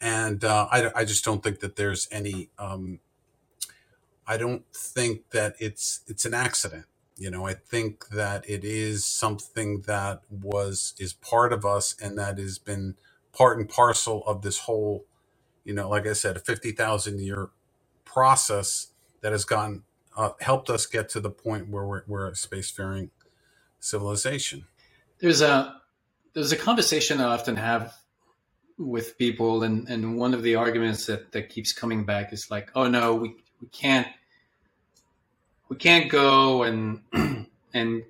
[0.00, 2.50] And uh, I, I just don't think that there's any.
[2.58, 3.00] Um,
[4.26, 6.86] I don't think that it's it's an accident.
[7.16, 12.18] You know, I think that it is something that was is part of us and
[12.18, 12.96] that has been
[13.32, 15.06] part and parcel of this whole.
[15.64, 17.50] You know, like I said, a fifty thousand year
[18.04, 18.88] process
[19.20, 19.84] that has gone
[20.16, 23.10] uh, helped us get to the point where we're, we're a spacefaring
[23.80, 24.66] civilization.
[25.20, 25.80] There's a
[26.34, 27.94] there's a conversation I often have
[28.78, 32.70] with people, and, and one of the arguments that, that keeps coming back is like,
[32.74, 34.08] oh no, we, we can't
[35.68, 37.00] we can't go and
[37.74, 38.02] and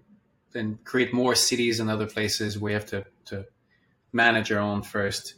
[0.55, 2.59] and create more cities in other places.
[2.59, 3.47] We have to, to
[4.13, 5.35] manage our own first.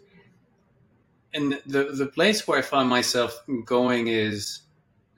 [1.32, 4.60] And the the place where I find myself going is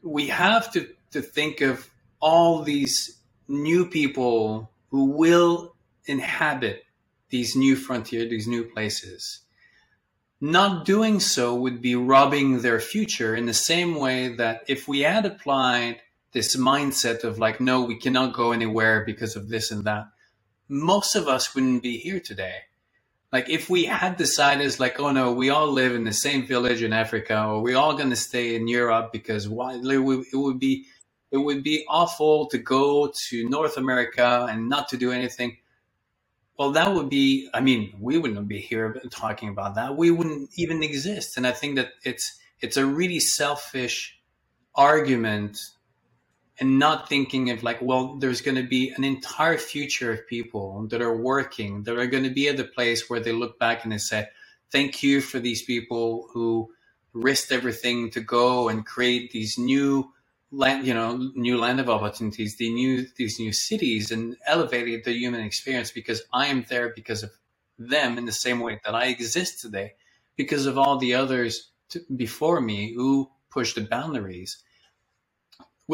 [0.03, 5.75] we have to, to think of all these new people who will
[6.07, 6.85] inhabit
[7.29, 9.41] these new frontier, these new places.
[10.41, 15.01] Not doing so would be robbing their future in the same way that if we
[15.01, 16.01] had applied
[16.37, 20.05] this mindset of like, no, we cannot go anywhere because of this and that,
[20.69, 22.57] most of us wouldn't be here today.
[23.33, 26.83] Like if we had decided like, oh no, we all live in the same village
[26.83, 29.81] in Africa, or we all going to stay in Europe because why?
[29.83, 30.85] It would be
[31.31, 35.57] it would be awful to go to North America and not to do anything.
[36.59, 37.49] Well, that would be.
[37.55, 39.97] I mean, we wouldn't be here talking about that.
[39.97, 41.39] We wouldn't even exist.
[41.39, 44.19] And I think that it's it's a really selfish
[44.75, 45.59] argument
[46.61, 50.87] and not thinking of like, well, there's going to be an entire future of people
[50.89, 53.85] that are working, that are going to be at the place where they look back
[53.85, 54.29] and they say,
[54.73, 56.71] thank you for these people who
[57.13, 60.11] risked everything to go and create these new
[60.51, 65.13] land, you know, new land of opportunities, the new, these new cities and elevated the
[65.13, 67.31] human experience because I am there because of
[67.79, 69.95] them in the same way that I exist today
[70.37, 74.63] because of all the others to, before me who pushed the boundaries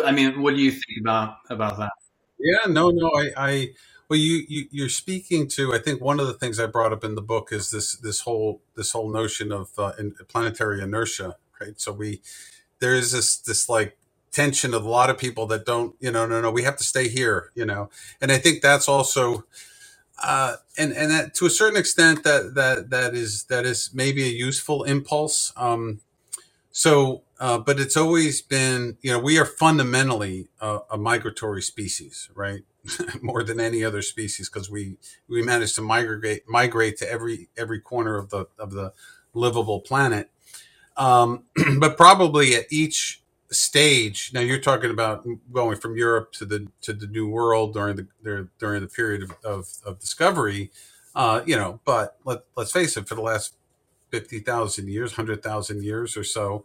[0.05, 1.92] I mean, what do you think about about that?
[2.38, 3.68] Yeah, no, no, I, I
[4.09, 5.72] well, you, you you're speaking to.
[5.72, 8.20] I think one of the things I brought up in the book is this this
[8.20, 11.81] whole this whole notion of uh, in, planetary inertia, right?
[11.81, 12.20] So we
[12.78, 13.96] there is this this like
[14.31, 16.85] tension of a lot of people that don't, you know, no, no, we have to
[16.85, 19.44] stay here, you know, and I think that's also.
[20.22, 24.22] Uh, and and that to a certain extent that that that is that is maybe
[24.24, 25.52] a useful impulse.
[25.57, 26.00] Um,
[26.70, 32.31] so uh, but it's always been, you know, we are fundamentally a, a migratory species,
[32.37, 32.61] right?
[33.20, 34.96] More than any other species, because we
[35.28, 38.92] we manage to migrate migrate to every every corner of the of the
[39.35, 40.31] livable planet.
[40.96, 41.42] Um,
[41.81, 46.92] but probably at each stage, now you're talking about going from Europe to the to
[46.92, 50.70] the New World during the during the period of, of, of discovery.
[51.12, 53.55] Uh, you know, but let, let's face it, for the last
[54.12, 56.64] fifty thousand years, hundred thousand years or so,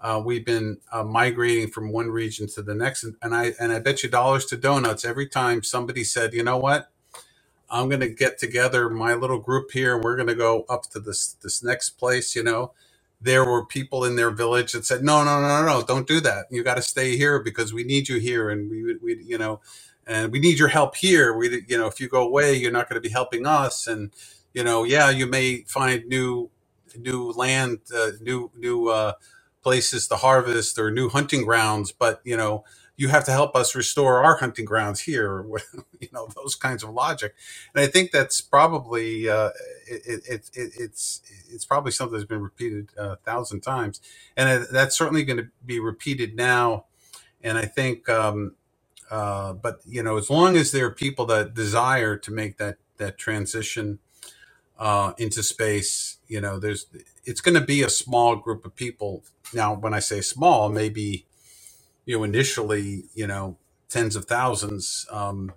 [0.00, 3.72] uh, we've been uh, migrating from one region to the next, and, and I and
[3.72, 6.90] I bet you dollars to donuts every time somebody said, you know what,
[7.68, 10.84] I'm going to get together my little group here, and we're going to go up
[10.90, 12.36] to this this next place.
[12.36, 12.72] You know,
[13.20, 16.20] there were people in their village that said, no, no, no, no, no, don't do
[16.20, 16.46] that.
[16.50, 19.60] You got to stay here because we need you here, and we we you know,
[20.06, 21.36] and we need your help here.
[21.36, 24.12] We you know, if you go away, you're not going to be helping us, and
[24.54, 26.50] you know, yeah, you may find new
[26.96, 28.90] new land, uh, new new.
[29.68, 32.64] Uh, places to harvest or new hunting grounds, but you know,
[32.96, 35.44] you have to help us restore our hunting grounds here,
[36.00, 37.34] you know, those kinds of logic.
[37.74, 39.50] And I think that's probably uh,
[39.86, 44.00] it, it, it, it's it's probably something that's been repeated a thousand times,
[44.36, 46.86] and that's certainly going to be repeated now.
[47.42, 48.56] And I think, um,
[49.10, 52.78] uh, but you know, as long as there are people that desire to make that
[52.96, 54.00] that transition
[54.78, 56.86] uh, into space, you know, there's
[57.24, 59.24] it's going to be a small group of people.
[59.54, 61.26] Now, when I say small, maybe
[62.06, 63.58] you know initially, you know,
[63.90, 65.06] tens of thousands.
[65.10, 65.52] Um,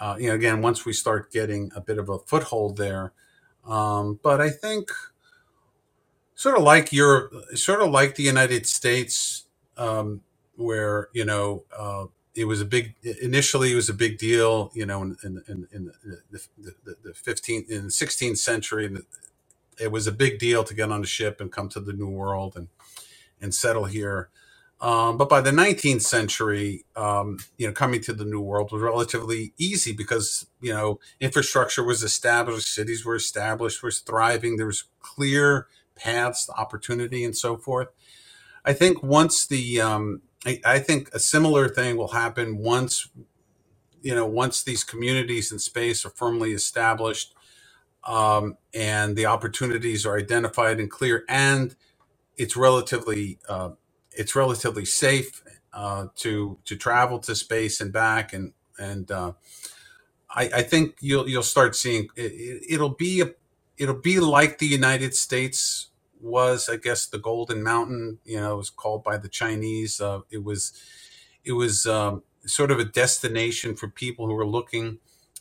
[0.00, 3.12] uh, you know, again, once we start getting a bit of a foothold there,
[3.66, 4.90] um, but I think
[6.34, 9.46] sort of like Europe, sort of like the United States,
[9.78, 10.22] um,
[10.56, 12.06] where you know uh,
[12.36, 15.68] it was a big initially it was a big deal you know in in, in,
[15.72, 15.92] in
[16.30, 19.02] the, the, the 15th in the 16th century and
[19.80, 22.08] it was a big deal to get on a ship and come to the new
[22.08, 22.68] world and
[23.40, 24.30] and settle here.
[24.80, 28.82] Um, but by the 19th century um, you know coming to the new world was
[28.82, 34.84] relatively easy because you know infrastructure was established cities were established was thriving there was
[35.00, 35.66] clear
[35.96, 37.88] paths to opportunity and so forth.
[38.66, 43.08] I think once the um, I, I think a similar thing will happen once
[44.02, 47.34] you know once these communities in space are firmly established
[48.04, 51.76] um, and the opportunities are identified and clear and
[52.36, 53.70] it's relatively uh,
[54.12, 55.42] it's relatively safe
[55.74, 59.32] uh, to to travel to space and back and and uh,
[60.30, 63.32] I, I think you'll you'll start seeing it, it'll be a
[63.78, 65.88] it'll be like the United States
[66.20, 68.18] was, I guess, the Golden Mountain.
[68.24, 70.00] You know, it was called by the Chinese.
[70.00, 70.72] Uh, it was,
[71.44, 74.98] it was um, sort of a destination for people who were looking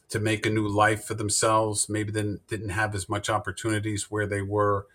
[0.10, 1.90] to make a new life for themselves.
[1.90, 4.88] Maybe then didn't have as much opportunities where they were.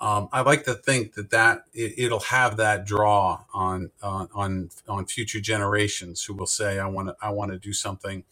[0.00, 4.70] Um, I like to think that that it, will have that draw on on on
[4.88, 8.24] on future generations who will say, "I want to I want to do something."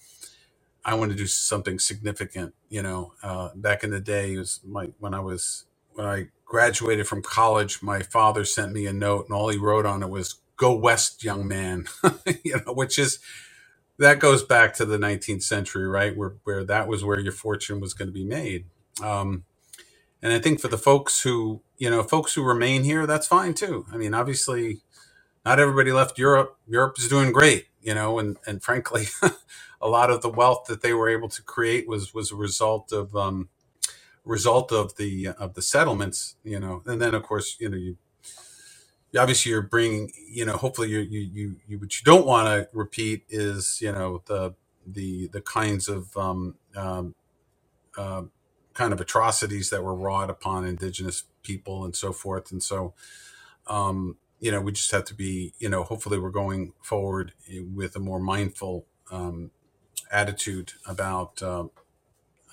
[0.84, 2.55] I want to do something significant.
[2.68, 6.26] You know, uh, back in the day, it was my when I was when I
[6.53, 10.11] graduated from college, my father sent me a note, and all he wrote on it
[10.11, 11.86] was "Go West, young man,"
[12.44, 13.20] you know, which is
[13.98, 16.16] that goes back to the 19th century, right?
[16.16, 18.66] Where where that was where your fortune was going to be made.
[19.03, 19.44] Um,
[20.22, 23.55] and I think for the folks who, you know, folks who remain here, that's fine
[23.55, 23.86] too.
[23.92, 24.80] I mean, obviously,
[25.44, 26.59] not everybody left Europe.
[26.68, 29.07] Europe is doing great, you know, and and frankly,
[29.82, 32.92] a lot of the wealth that they were able to create was was a result
[32.92, 33.48] of um,
[34.24, 37.96] result of the of the settlements, you know, and then of course, you know, you
[39.18, 42.68] obviously you're bringing, you know, hopefully you you you, you what you don't want to
[42.72, 44.54] repeat is, you know, the
[44.86, 47.14] the the kinds of um, um,
[47.98, 48.22] uh,
[48.74, 52.94] kind of atrocities that were wrought upon indigenous people and so forth, and so.
[53.68, 57.32] Um, you know, we just have to be, you know, hopefully we're going forward
[57.74, 59.52] with a more mindful um,
[60.12, 61.64] attitude about uh,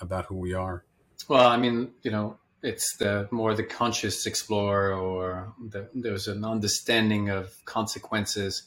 [0.02, 0.84] about who we are.
[1.28, 6.44] Well, I mean, you know, it's the more the conscious explorer, or the, there's an
[6.44, 8.64] understanding of consequences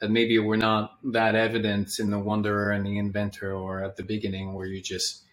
[0.00, 4.02] that maybe were not that evident in the wanderer and the inventor, or at the
[4.02, 5.24] beginning, where you just,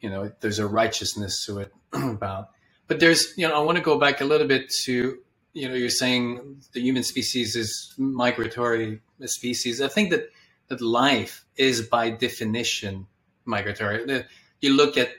[0.00, 2.50] you know, there's a righteousness to it about.
[2.86, 5.18] But there's, you know, I want to go back a little bit to,
[5.52, 9.80] you know, you're saying the human species is migratory species.
[9.80, 10.30] I think that
[10.68, 13.06] that life is by definition
[13.44, 14.24] migratory.
[14.60, 15.10] You look at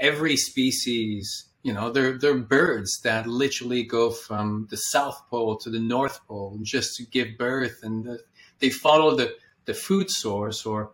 [0.00, 5.70] every species, you know, they're, they're birds that literally go from the South Pole to
[5.70, 7.80] the North Pole just to give birth.
[7.82, 8.18] And the,
[8.58, 9.34] they follow the,
[9.66, 10.90] the food source or,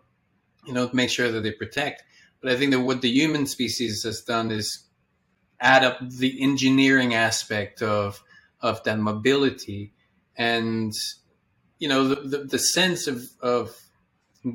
[0.67, 2.03] you know, make sure that they protect.
[2.43, 4.85] But I think that what the human species has done is
[5.61, 8.23] add up the engineering aspect of,
[8.61, 9.93] of that mobility
[10.37, 10.93] and,
[11.79, 13.75] you know, the, the, the sense of, of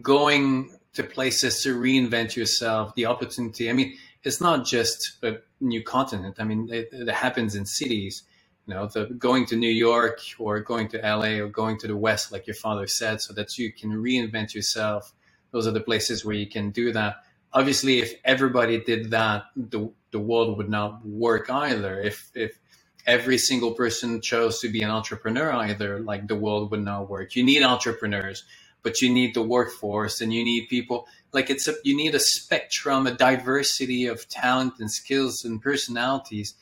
[0.02, 3.70] going to places to reinvent yourself, the opportunity.
[3.70, 6.38] I mean, it's not just a new continent.
[6.39, 8.24] I mean, it, it happens in cities.
[8.67, 11.97] You know, the going to New York or going to LA or going to the
[11.97, 15.13] West, like your father said, so that you can reinvent yourself.
[15.51, 17.17] Those are the places where you can do that.
[17.53, 21.99] Obviously, if everybody did that, the the world would not work either.
[22.01, 22.59] If if
[23.07, 27.36] every single person chose to be an entrepreneur either, like the world would not work.
[27.36, 28.38] You need entrepreneurs
[28.84, 32.19] but you need the workforce and you need people like it's a you need a
[32.19, 36.53] spectrum a diversity of talent and skills and personalities.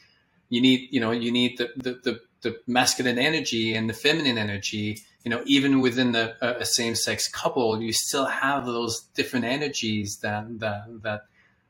[0.50, 4.38] You need you know you need the the, the, the masculine energy and the feminine
[4.38, 5.02] energy.
[5.24, 10.18] You know even within the a same sex couple you still have those different energies
[10.22, 11.22] that that that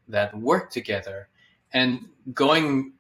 [0.08, 1.30] that work together.
[1.72, 2.94] And going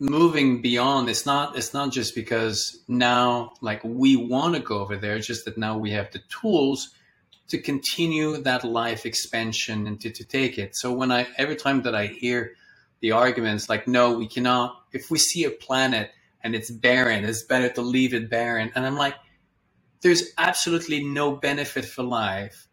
[0.00, 4.96] moving beyond it's not it's not just because now like we want to go over
[4.96, 6.90] there just that now we have the tools
[7.48, 10.76] to continue that life expansion and to, to take it.
[10.76, 12.54] So when i every time that i hear
[13.00, 16.10] the arguments like no we cannot if we see a planet
[16.42, 18.72] and it's barren it's better to leave it barren.
[18.74, 19.14] And i'm like
[20.02, 22.68] there's absolutely no benefit for life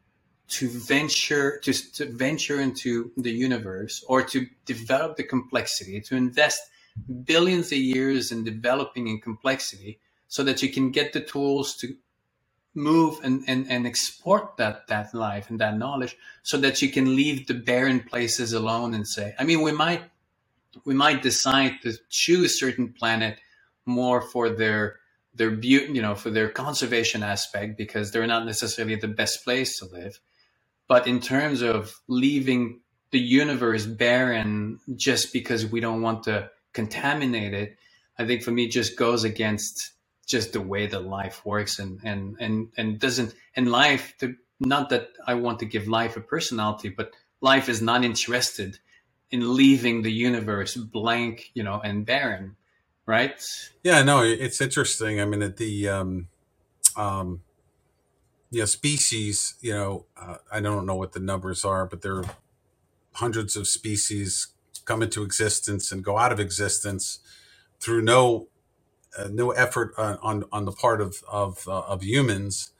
[0.49, 6.61] to venture to, to venture into the universe or to develop the complexity to invest
[7.25, 11.95] billions of years in developing in complexity so that you can get the tools to
[12.73, 17.15] move and, and, and export that, that life and that knowledge so that you can
[17.15, 20.03] leave the barren places alone and say, I mean, we might,
[20.85, 23.39] we might decide to choose certain planet
[23.85, 24.97] more for their,
[25.35, 29.79] their beauty, you know, for their conservation aspect because they're not necessarily the best place
[29.79, 30.19] to live.
[30.87, 37.53] But in terms of leaving the universe barren just because we don't want to contaminate
[37.53, 37.77] it,
[38.17, 39.91] I think for me just goes against
[40.25, 44.89] just the way that life works and and and and doesn't and life the, not
[44.89, 47.11] that I want to give life a personality, but
[47.41, 48.77] life is not interested
[49.31, 52.55] in leaving the universe blank, you know, and barren,
[53.05, 53.43] right?
[53.83, 55.19] Yeah, no, it's interesting.
[55.19, 56.27] I mean, at the um,
[56.95, 57.41] um,
[58.51, 59.55] yeah, species.
[59.61, 62.25] You know, uh, I don't know what the numbers are, but there are
[63.13, 64.47] hundreds of species
[64.85, 67.19] come into existence and go out of existence
[67.79, 68.47] through no
[69.17, 72.71] uh, no effort on, on, on the part of of, uh, of humans.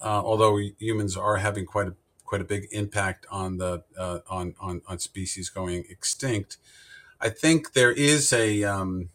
[0.00, 4.54] Uh, although humans are having quite a quite a big impact on the uh, on,
[4.60, 6.58] on on species going extinct,
[7.20, 9.10] I think there is a um,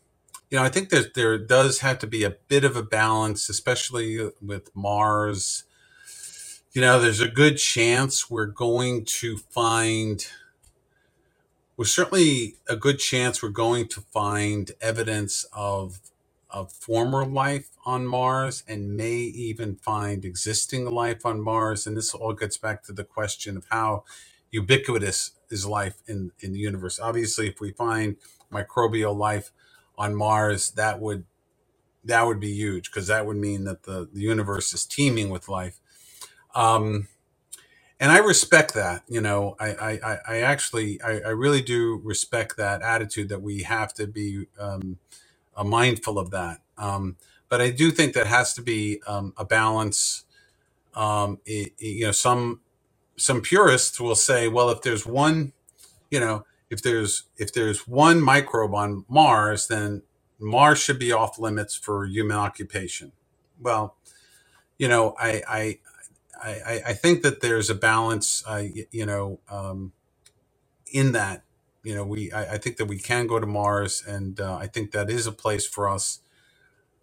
[0.50, 3.50] you know I think that there does have to be a bit of a balance,
[3.50, 5.66] especially with Mars.
[6.74, 10.26] You know, there's a good chance we're going to find
[11.82, 16.00] was certainly a good chance we're going to find evidence of
[16.54, 21.88] of former life on Mars and may even find existing life on Mars.
[21.88, 24.06] And this all gets back to the question of how
[24.52, 27.00] ubiquitous is life in, in the universe.
[27.00, 28.18] Obviously, if we find
[28.52, 29.52] microbial life
[29.98, 31.26] on Mars, that would
[32.06, 35.50] that would be huge because that would mean that the, the universe is teeming with
[35.50, 35.80] life.
[36.56, 37.08] Um,
[38.00, 39.04] and I respect that.
[39.10, 43.64] You know, I I, I actually I, I really do respect that attitude that we
[43.64, 45.00] have to be um,
[45.56, 46.60] uh, mindful of that.
[46.78, 47.18] Um,
[47.50, 50.26] but I do think that has to be um, a balance.
[50.96, 52.62] Um, it, it- you know, some
[53.18, 55.54] some purists will say, well, if there's one,
[56.12, 60.04] you know, if there's if there's one microbe on Mars, then
[60.40, 63.14] Mars should be off limits for human occupation.
[63.60, 63.98] Well,
[64.80, 65.80] you know, I I,
[66.44, 69.94] I, I think that there's a balance, uh, you know, um,
[70.94, 71.44] in that.
[71.84, 74.68] You know, we I, I think that we can go to Mars, and uh, I
[74.68, 76.20] think that is a place for us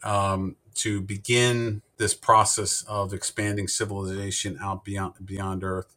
[0.05, 5.97] um, to begin this process of expanding civilization out beyond beyond Earth.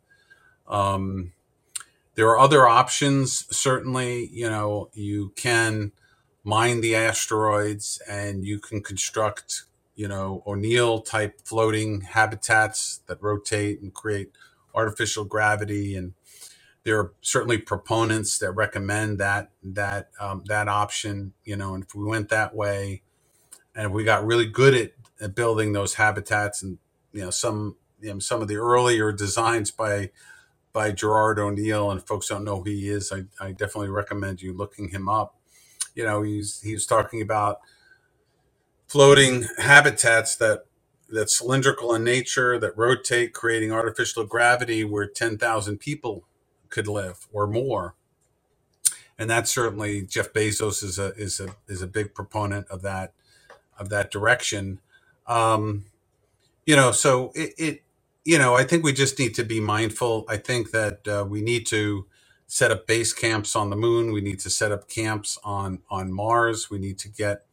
[0.67, 1.33] Um,
[2.15, 3.45] there are other options.
[3.55, 5.91] Certainly, you know, you can
[6.43, 9.63] mine the asteroids, and you can construct,
[9.95, 14.31] you know, O'Neill type floating habitats that rotate and create
[14.73, 16.13] artificial gravity and
[16.83, 21.33] there are certainly proponents that recommend that that um, that option.
[21.43, 23.03] You know, and if we went that way,
[23.75, 26.79] and if we got really good at, at building those habitats, and
[27.13, 30.09] you know, some you know, some of the earlier designs by
[30.73, 34.53] by Gerard O'Neill, and folks don't know who he is, I, I definitely recommend you
[34.53, 35.35] looking him up.
[35.93, 37.59] You know, he's he's talking about
[38.87, 40.65] floating habitats that
[41.09, 46.25] that's cylindrical in nature that rotate, creating artificial gravity where ten thousand people
[46.71, 47.95] could live or more.
[49.19, 53.13] And that's certainly Jeff Bezos is a is a is a big proponent of that
[53.77, 54.79] of that direction.
[55.27, 55.85] Um,
[56.65, 57.83] you know, so it, it
[58.25, 60.25] you know I think we just need to be mindful.
[60.27, 62.07] I think that uh, we need to
[62.47, 64.11] set up base camps on the moon.
[64.11, 66.71] We need to set up camps on on Mars.
[66.71, 67.45] We need to get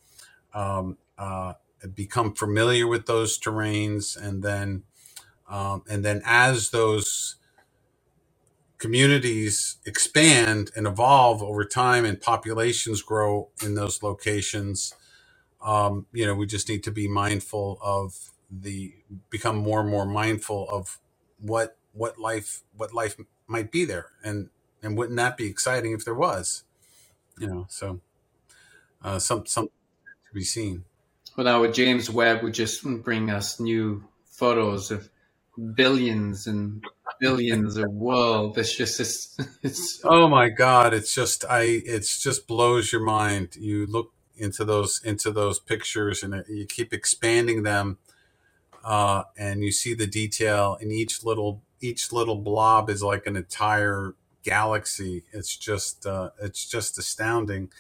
[0.55, 1.55] um, uh,
[1.95, 4.85] become familiar with those terrains, and then
[5.49, 7.37] um, and then as those
[8.79, 14.95] communities expand and evolve over time and populations grow in those locations
[15.63, 18.95] um, you know we just need to be mindful of the
[19.31, 20.99] become more and more mindful of
[21.41, 23.17] what what life what life
[23.49, 24.09] might be there.
[24.25, 24.51] And
[24.83, 26.65] and wouldn't that be exciting if there was?
[27.39, 28.01] You know so
[29.03, 29.73] uh, some something
[30.29, 30.85] to be seen.
[31.37, 35.09] Well, now with James Webb would just bring us new photos of
[35.75, 36.85] billions and
[37.21, 38.59] billions of worlds.
[38.59, 43.57] It's just it's, it's Oh my God, it's just I it's just blows your mind.
[43.57, 47.99] You look into those into those pictures and you keep expanding them
[48.85, 53.37] uh and you see the detail in each little each little blob is like an
[53.37, 55.25] entire galaxy.
[55.33, 57.71] It's just uh it's just astounding.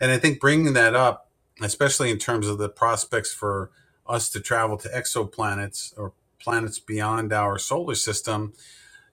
[0.00, 1.30] And I think bringing that up,
[1.60, 3.70] especially in terms of the prospects for
[4.06, 8.52] us to travel to exoplanets or planets beyond our solar system,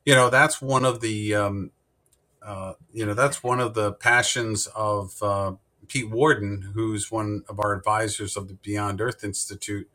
[0.06, 1.72] you know, that's one of the um
[2.42, 5.54] uh, you know, that's one of the passions of uh,
[5.88, 9.90] Pete Worden, who's one of our advisors of the Beyond Earth Institute,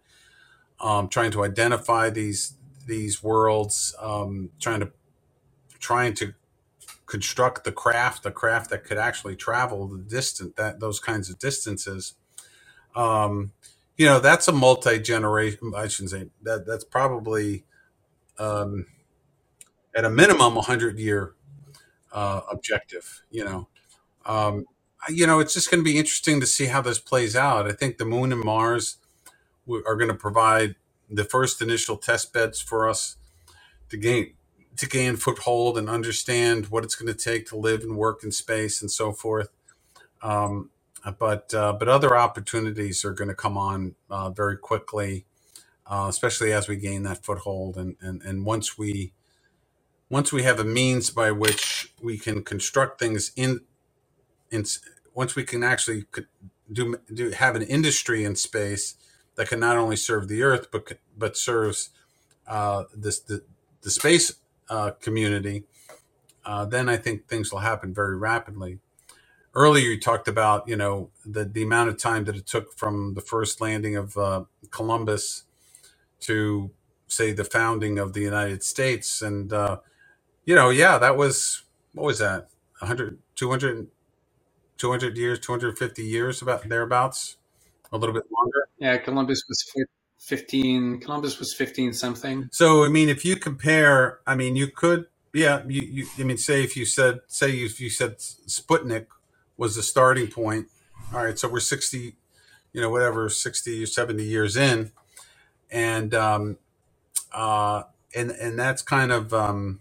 [0.80, 2.54] um, trying to identify these
[2.86, 4.92] these worlds, um, trying to
[5.80, 6.34] trying to
[7.06, 11.38] construct the craft, the craft that could actually travel the distant that those kinds of
[11.38, 12.14] distances.
[12.96, 13.52] Um,
[13.96, 15.72] you know that's a multi generation.
[15.76, 16.66] I shouldn't say that.
[16.66, 17.64] That's probably
[18.38, 18.86] um,
[19.96, 21.34] at a minimum hundred year
[22.12, 23.24] uh, objective.
[23.30, 23.68] You know,
[24.26, 24.66] um,
[25.08, 27.66] you know, it's just going to be interesting to see how this plays out.
[27.66, 28.98] I think the moon and Mars
[29.86, 30.76] are going to provide
[31.10, 33.16] the first initial test beds for us
[33.90, 34.34] to gain
[34.76, 38.30] to gain foothold and understand what it's going to take to live and work in
[38.30, 39.48] space and so forth.
[40.22, 40.70] Um,
[41.18, 45.24] but uh, but other opportunities are going to come on uh, very quickly,
[45.86, 49.12] uh, especially as we gain that foothold and, and and once we
[50.10, 53.60] once we have a means by which we can construct things in
[54.50, 54.64] in
[55.14, 56.04] once we can actually
[56.72, 58.96] do do have an industry in space
[59.36, 61.90] that can not only serve the Earth but but serves
[62.46, 63.42] uh, this the
[63.82, 64.34] the space
[64.70, 65.64] uh, community,
[66.46, 68.80] uh, then I think things will happen very rapidly.
[69.54, 73.14] Earlier, you talked about you know the the amount of time that it took from
[73.14, 75.44] the first landing of uh, Columbus
[76.20, 76.70] to
[77.08, 79.78] say the founding of the United States, and uh,
[80.46, 83.88] you know, yeah, that was what was that 100, 200,
[84.78, 87.36] 200 years, 250 years about thereabouts,
[87.92, 88.68] a little bit longer.
[88.78, 89.64] Yeah, Columbus was
[90.20, 91.00] 15.
[91.00, 92.48] Columbus was 15 something.
[92.52, 96.36] So, I mean, if you compare, I mean, you could, yeah, you, you I mean,
[96.36, 99.06] say if you said, say if you said Sputnik
[99.56, 100.68] was the starting point,
[101.12, 102.14] all right, so we're 60,
[102.72, 104.92] you know, whatever, 60 or 70 years in,
[105.70, 106.58] and, um,
[107.32, 107.84] uh,
[108.14, 109.80] and, and that's kind of, um,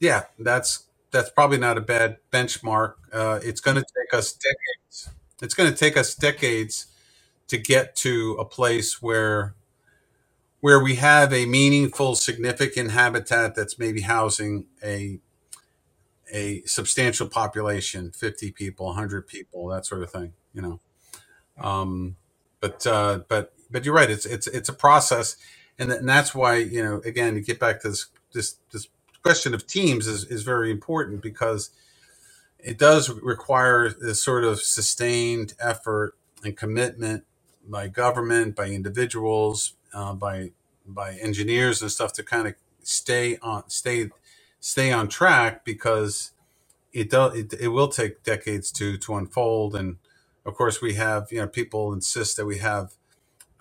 [0.00, 2.94] yeah, that's, that's probably not a bad benchmark.
[3.12, 5.10] Uh, it's going to take us decades.
[5.42, 6.86] It's going to take us decades
[7.48, 9.54] to get to a place where
[10.60, 15.20] where we have a meaningful, significant habitat that's maybe housing a
[16.32, 20.32] a substantial population, fifty people, hundred people, that sort of thing.
[20.54, 20.80] You know,
[21.58, 22.16] um,
[22.60, 24.10] but uh, but but you're right.
[24.10, 25.36] It's it's it's a process,
[25.78, 28.88] and, and that's why you know again to get back to this this this
[29.26, 31.70] question of teams is is very important because
[32.60, 36.14] it does require this sort of sustained effort
[36.44, 37.24] and commitment
[37.68, 40.52] by government, by individuals, uh, by
[40.86, 42.54] by engineers and stuff to kind of
[42.84, 44.10] stay on stay
[44.60, 46.30] stay on track because
[46.92, 49.74] it does it, it will take decades to to unfold.
[49.74, 49.96] And
[50.44, 52.92] of course we have you know people insist that we have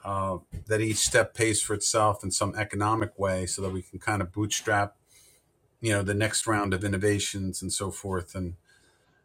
[0.03, 0.37] uh,
[0.67, 4.21] that each step pays for itself in some economic way so that we can kind
[4.21, 4.95] of bootstrap
[5.85, 8.33] you know the next round of innovations and so forth.
[8.33, 8.55] And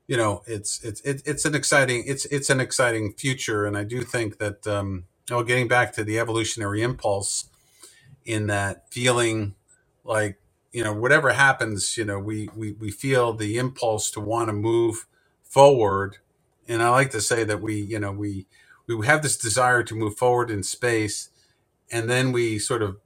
[0.06, 3.64] you know it's it's it, it's an exciting it's it's an exciting future.
[3.64, 7.48] And i do think that um oh getting back to the evolutionary impulse
[8.26, 9.54] in that feeling
[10.04, 10.38] like
[10.72, 14.52] you know whatever happens you know we we, we feel the impulse to want to
[14.52, 15.06] move
[15.42, 16.18] forward.
[16.68, 18.46] And i like to say that we you know we
[18.86, 21.30] we have this desire to move forward in space
[21.90, 22.98] and then we sort of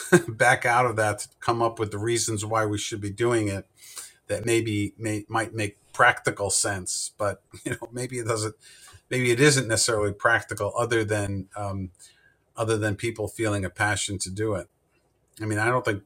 [0.28, 3.48] back out of that to come up with the reasons why we should be doing
[3.48, 3.66] it
[4.28, 8.54] that maybe may, might make practical sense but you know maybe it doesn't
[9.10, 11.90] maybe it isn't necessarily practical other than um,
[12.56, 14.68] other than people feeling a passion to do it.
[15.40, 16.02] I mean i don't think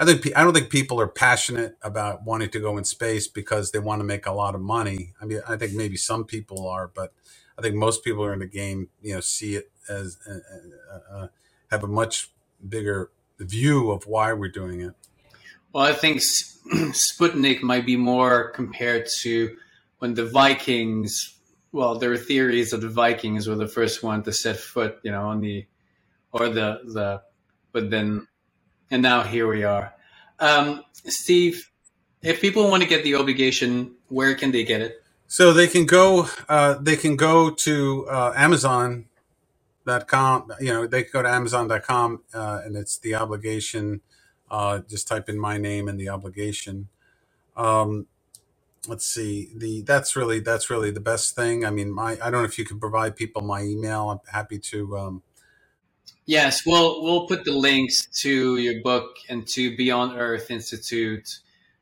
[0.00, 3.72] i think i don't think people are passionate about wanting to go in space because
[3.72, 5.14] they want to make a lot of money.
[5.20, 7.12] I mean i think maybe some people are but
[7.58, 11.16] i think most people are in the game you know see it as uh, uh,
[11.16, 11.28] uh,
[11.70, 12.30] have a much
[12.68, 13.10] bigger
[13.44, 14.94] view of why we're doing it
[15.72, 16.22] Well, I think
[16.72, 19.56] Sputnik might be more compared to
[19.98, 21.34] when the Vikings.
[21.72, 25.12] Well, there were theories that the Vikings were the first one to set foot, you
[25.12, 25.66] know, on the
[26.32, 27.22] or the the.
[27.72, 28.26] But then,
[28.90, 29.94] and now here we are.
[30.40, 31.70] Um, Steve,
[32.22, 35.02] if people want to get the obligation, where can they get it?
[35.26, 36.28] So they can go.
[36.48, 38.32] Uh, they can go to uh,
[39.88, 40.52] Amazon.com.
[40.60, 44.00] You know, they can go to Amazon.com, uh, and it's the obligation.
[44.50, 46.88] Uh, just type in my name and the obligation.
[47.56, 48.06] Um,
[48.86, 49.50] let's see.
[49.54, 51.64] The that's really that's really the best thing.
[51.64, 54.10] I mean, my I don't know if you can provide people my email.
[54.10, 54.96] I'm happy to.
[54.96, 55.22] Um,
[56.24, 61.26] Yes, we'll we'll put the links to your book and to Beyond Earth Institute,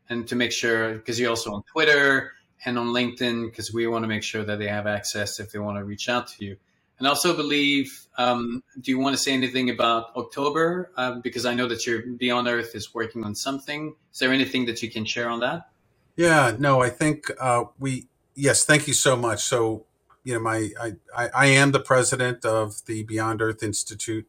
[0.09, 2.32] and to make sure because you're also on Twitter
[2.64, 5.59] and on LinkedIn because we want to make sure that they have access if they
[5.59, 6.57] want to reach out to you.
[6.99, 10.92] And also believe, um, do you want to say anything about October?
[10.97, 13.94] Um, because I know that your Beyond Earth is working on something.
[14.12, 15.68] Is there anything that you can share on that?
[16.16, 16.57] yeah.
[16.59, 18.09] No, I think uh, we.
[18.34, 18.64] Yes.
[18.64, 19.42] Thank you so much.
[19.42, 19.84] So
[20.24, 24.26] you know, my I, I, I am the president of the Beyond Earth Institute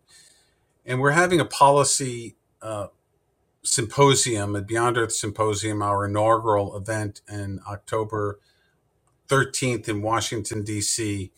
[0.88, 2.88] and we're having a policy uh,
[3.61, 8.39] symposium, a Beyond Earth symposium, our inaugural event in October
[9.28, 11.32] 13th in Washington, D.C.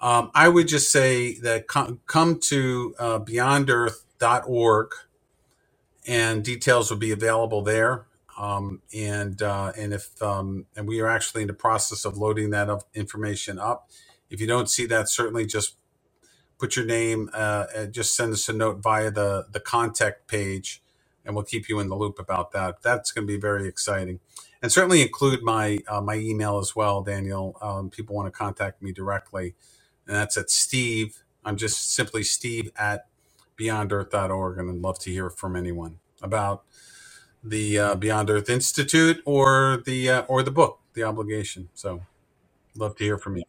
[0.00, 2.00] Um, I would just say that come,
[2.40, 4.88] to uh, beyondearth.org
[6.06, 8.06] and details will be available there.
[8.38, 12.50] Um, and uh, and if um, and we are actually in the process of loading
[12.50, 13.90] that up, information up.
[14.30, 15.76] If you don't see that, certainly just
[16.58, 17.30] put your name.
[17.34, 20.82] Uh, and just send us a note via the the contact page,
[21.24, 22.82] and we'll keep you in the loop about that.
[22.82, 24.20] That's going to be very exciting,
[24.62, 27.56] and certainly include my uh, my email as well, Daniel.
[27.62, 29.54] Um, people want to contact me directly,
[30.08, 31.22] and that's at Steve.
[31.44, 33.06] I'm just simply Steve at
[33.58, 36.64] beyondearth.org, and I'd love to hear from anyone about
[37.44, 41.68] the uh, Beyond Earth Institute or the uh, or the book, The Obligation.
[41.74, 42.02] So,
[42.74, 43.44] love to hear from you.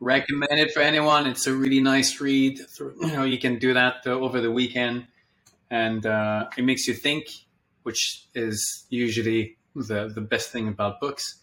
[0.00, 1.26] Recommend it for anyone.
[1.26, 2.58] It's a really nice read.
[2.78, 5.06] You know, you can do that uh, over the weekend,
[5.70, 7.28] and uh, it makes you think,
[7.82, 11.39] which is usually the the best thing about books.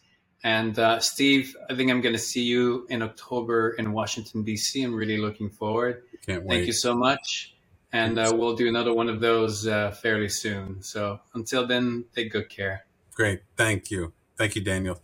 [0.56, 4.82] And uh, Steve, I think I'm going to see you in October in Washington D.C.
[4.82, 6.04] I'm really looking forward.
[6.26, 6.56] Can't wait.
[6.56, 7.58] Thank you so much
[7.94, 10.82] and uh, we'll do another one of those uh, fairly soon.
[10.82, 12.86] So until then, take good care.
[13.14, 13.42] Great.
[13.56, 14.14] Thank you.
[14.38, 15.00] Thank you, Daniel.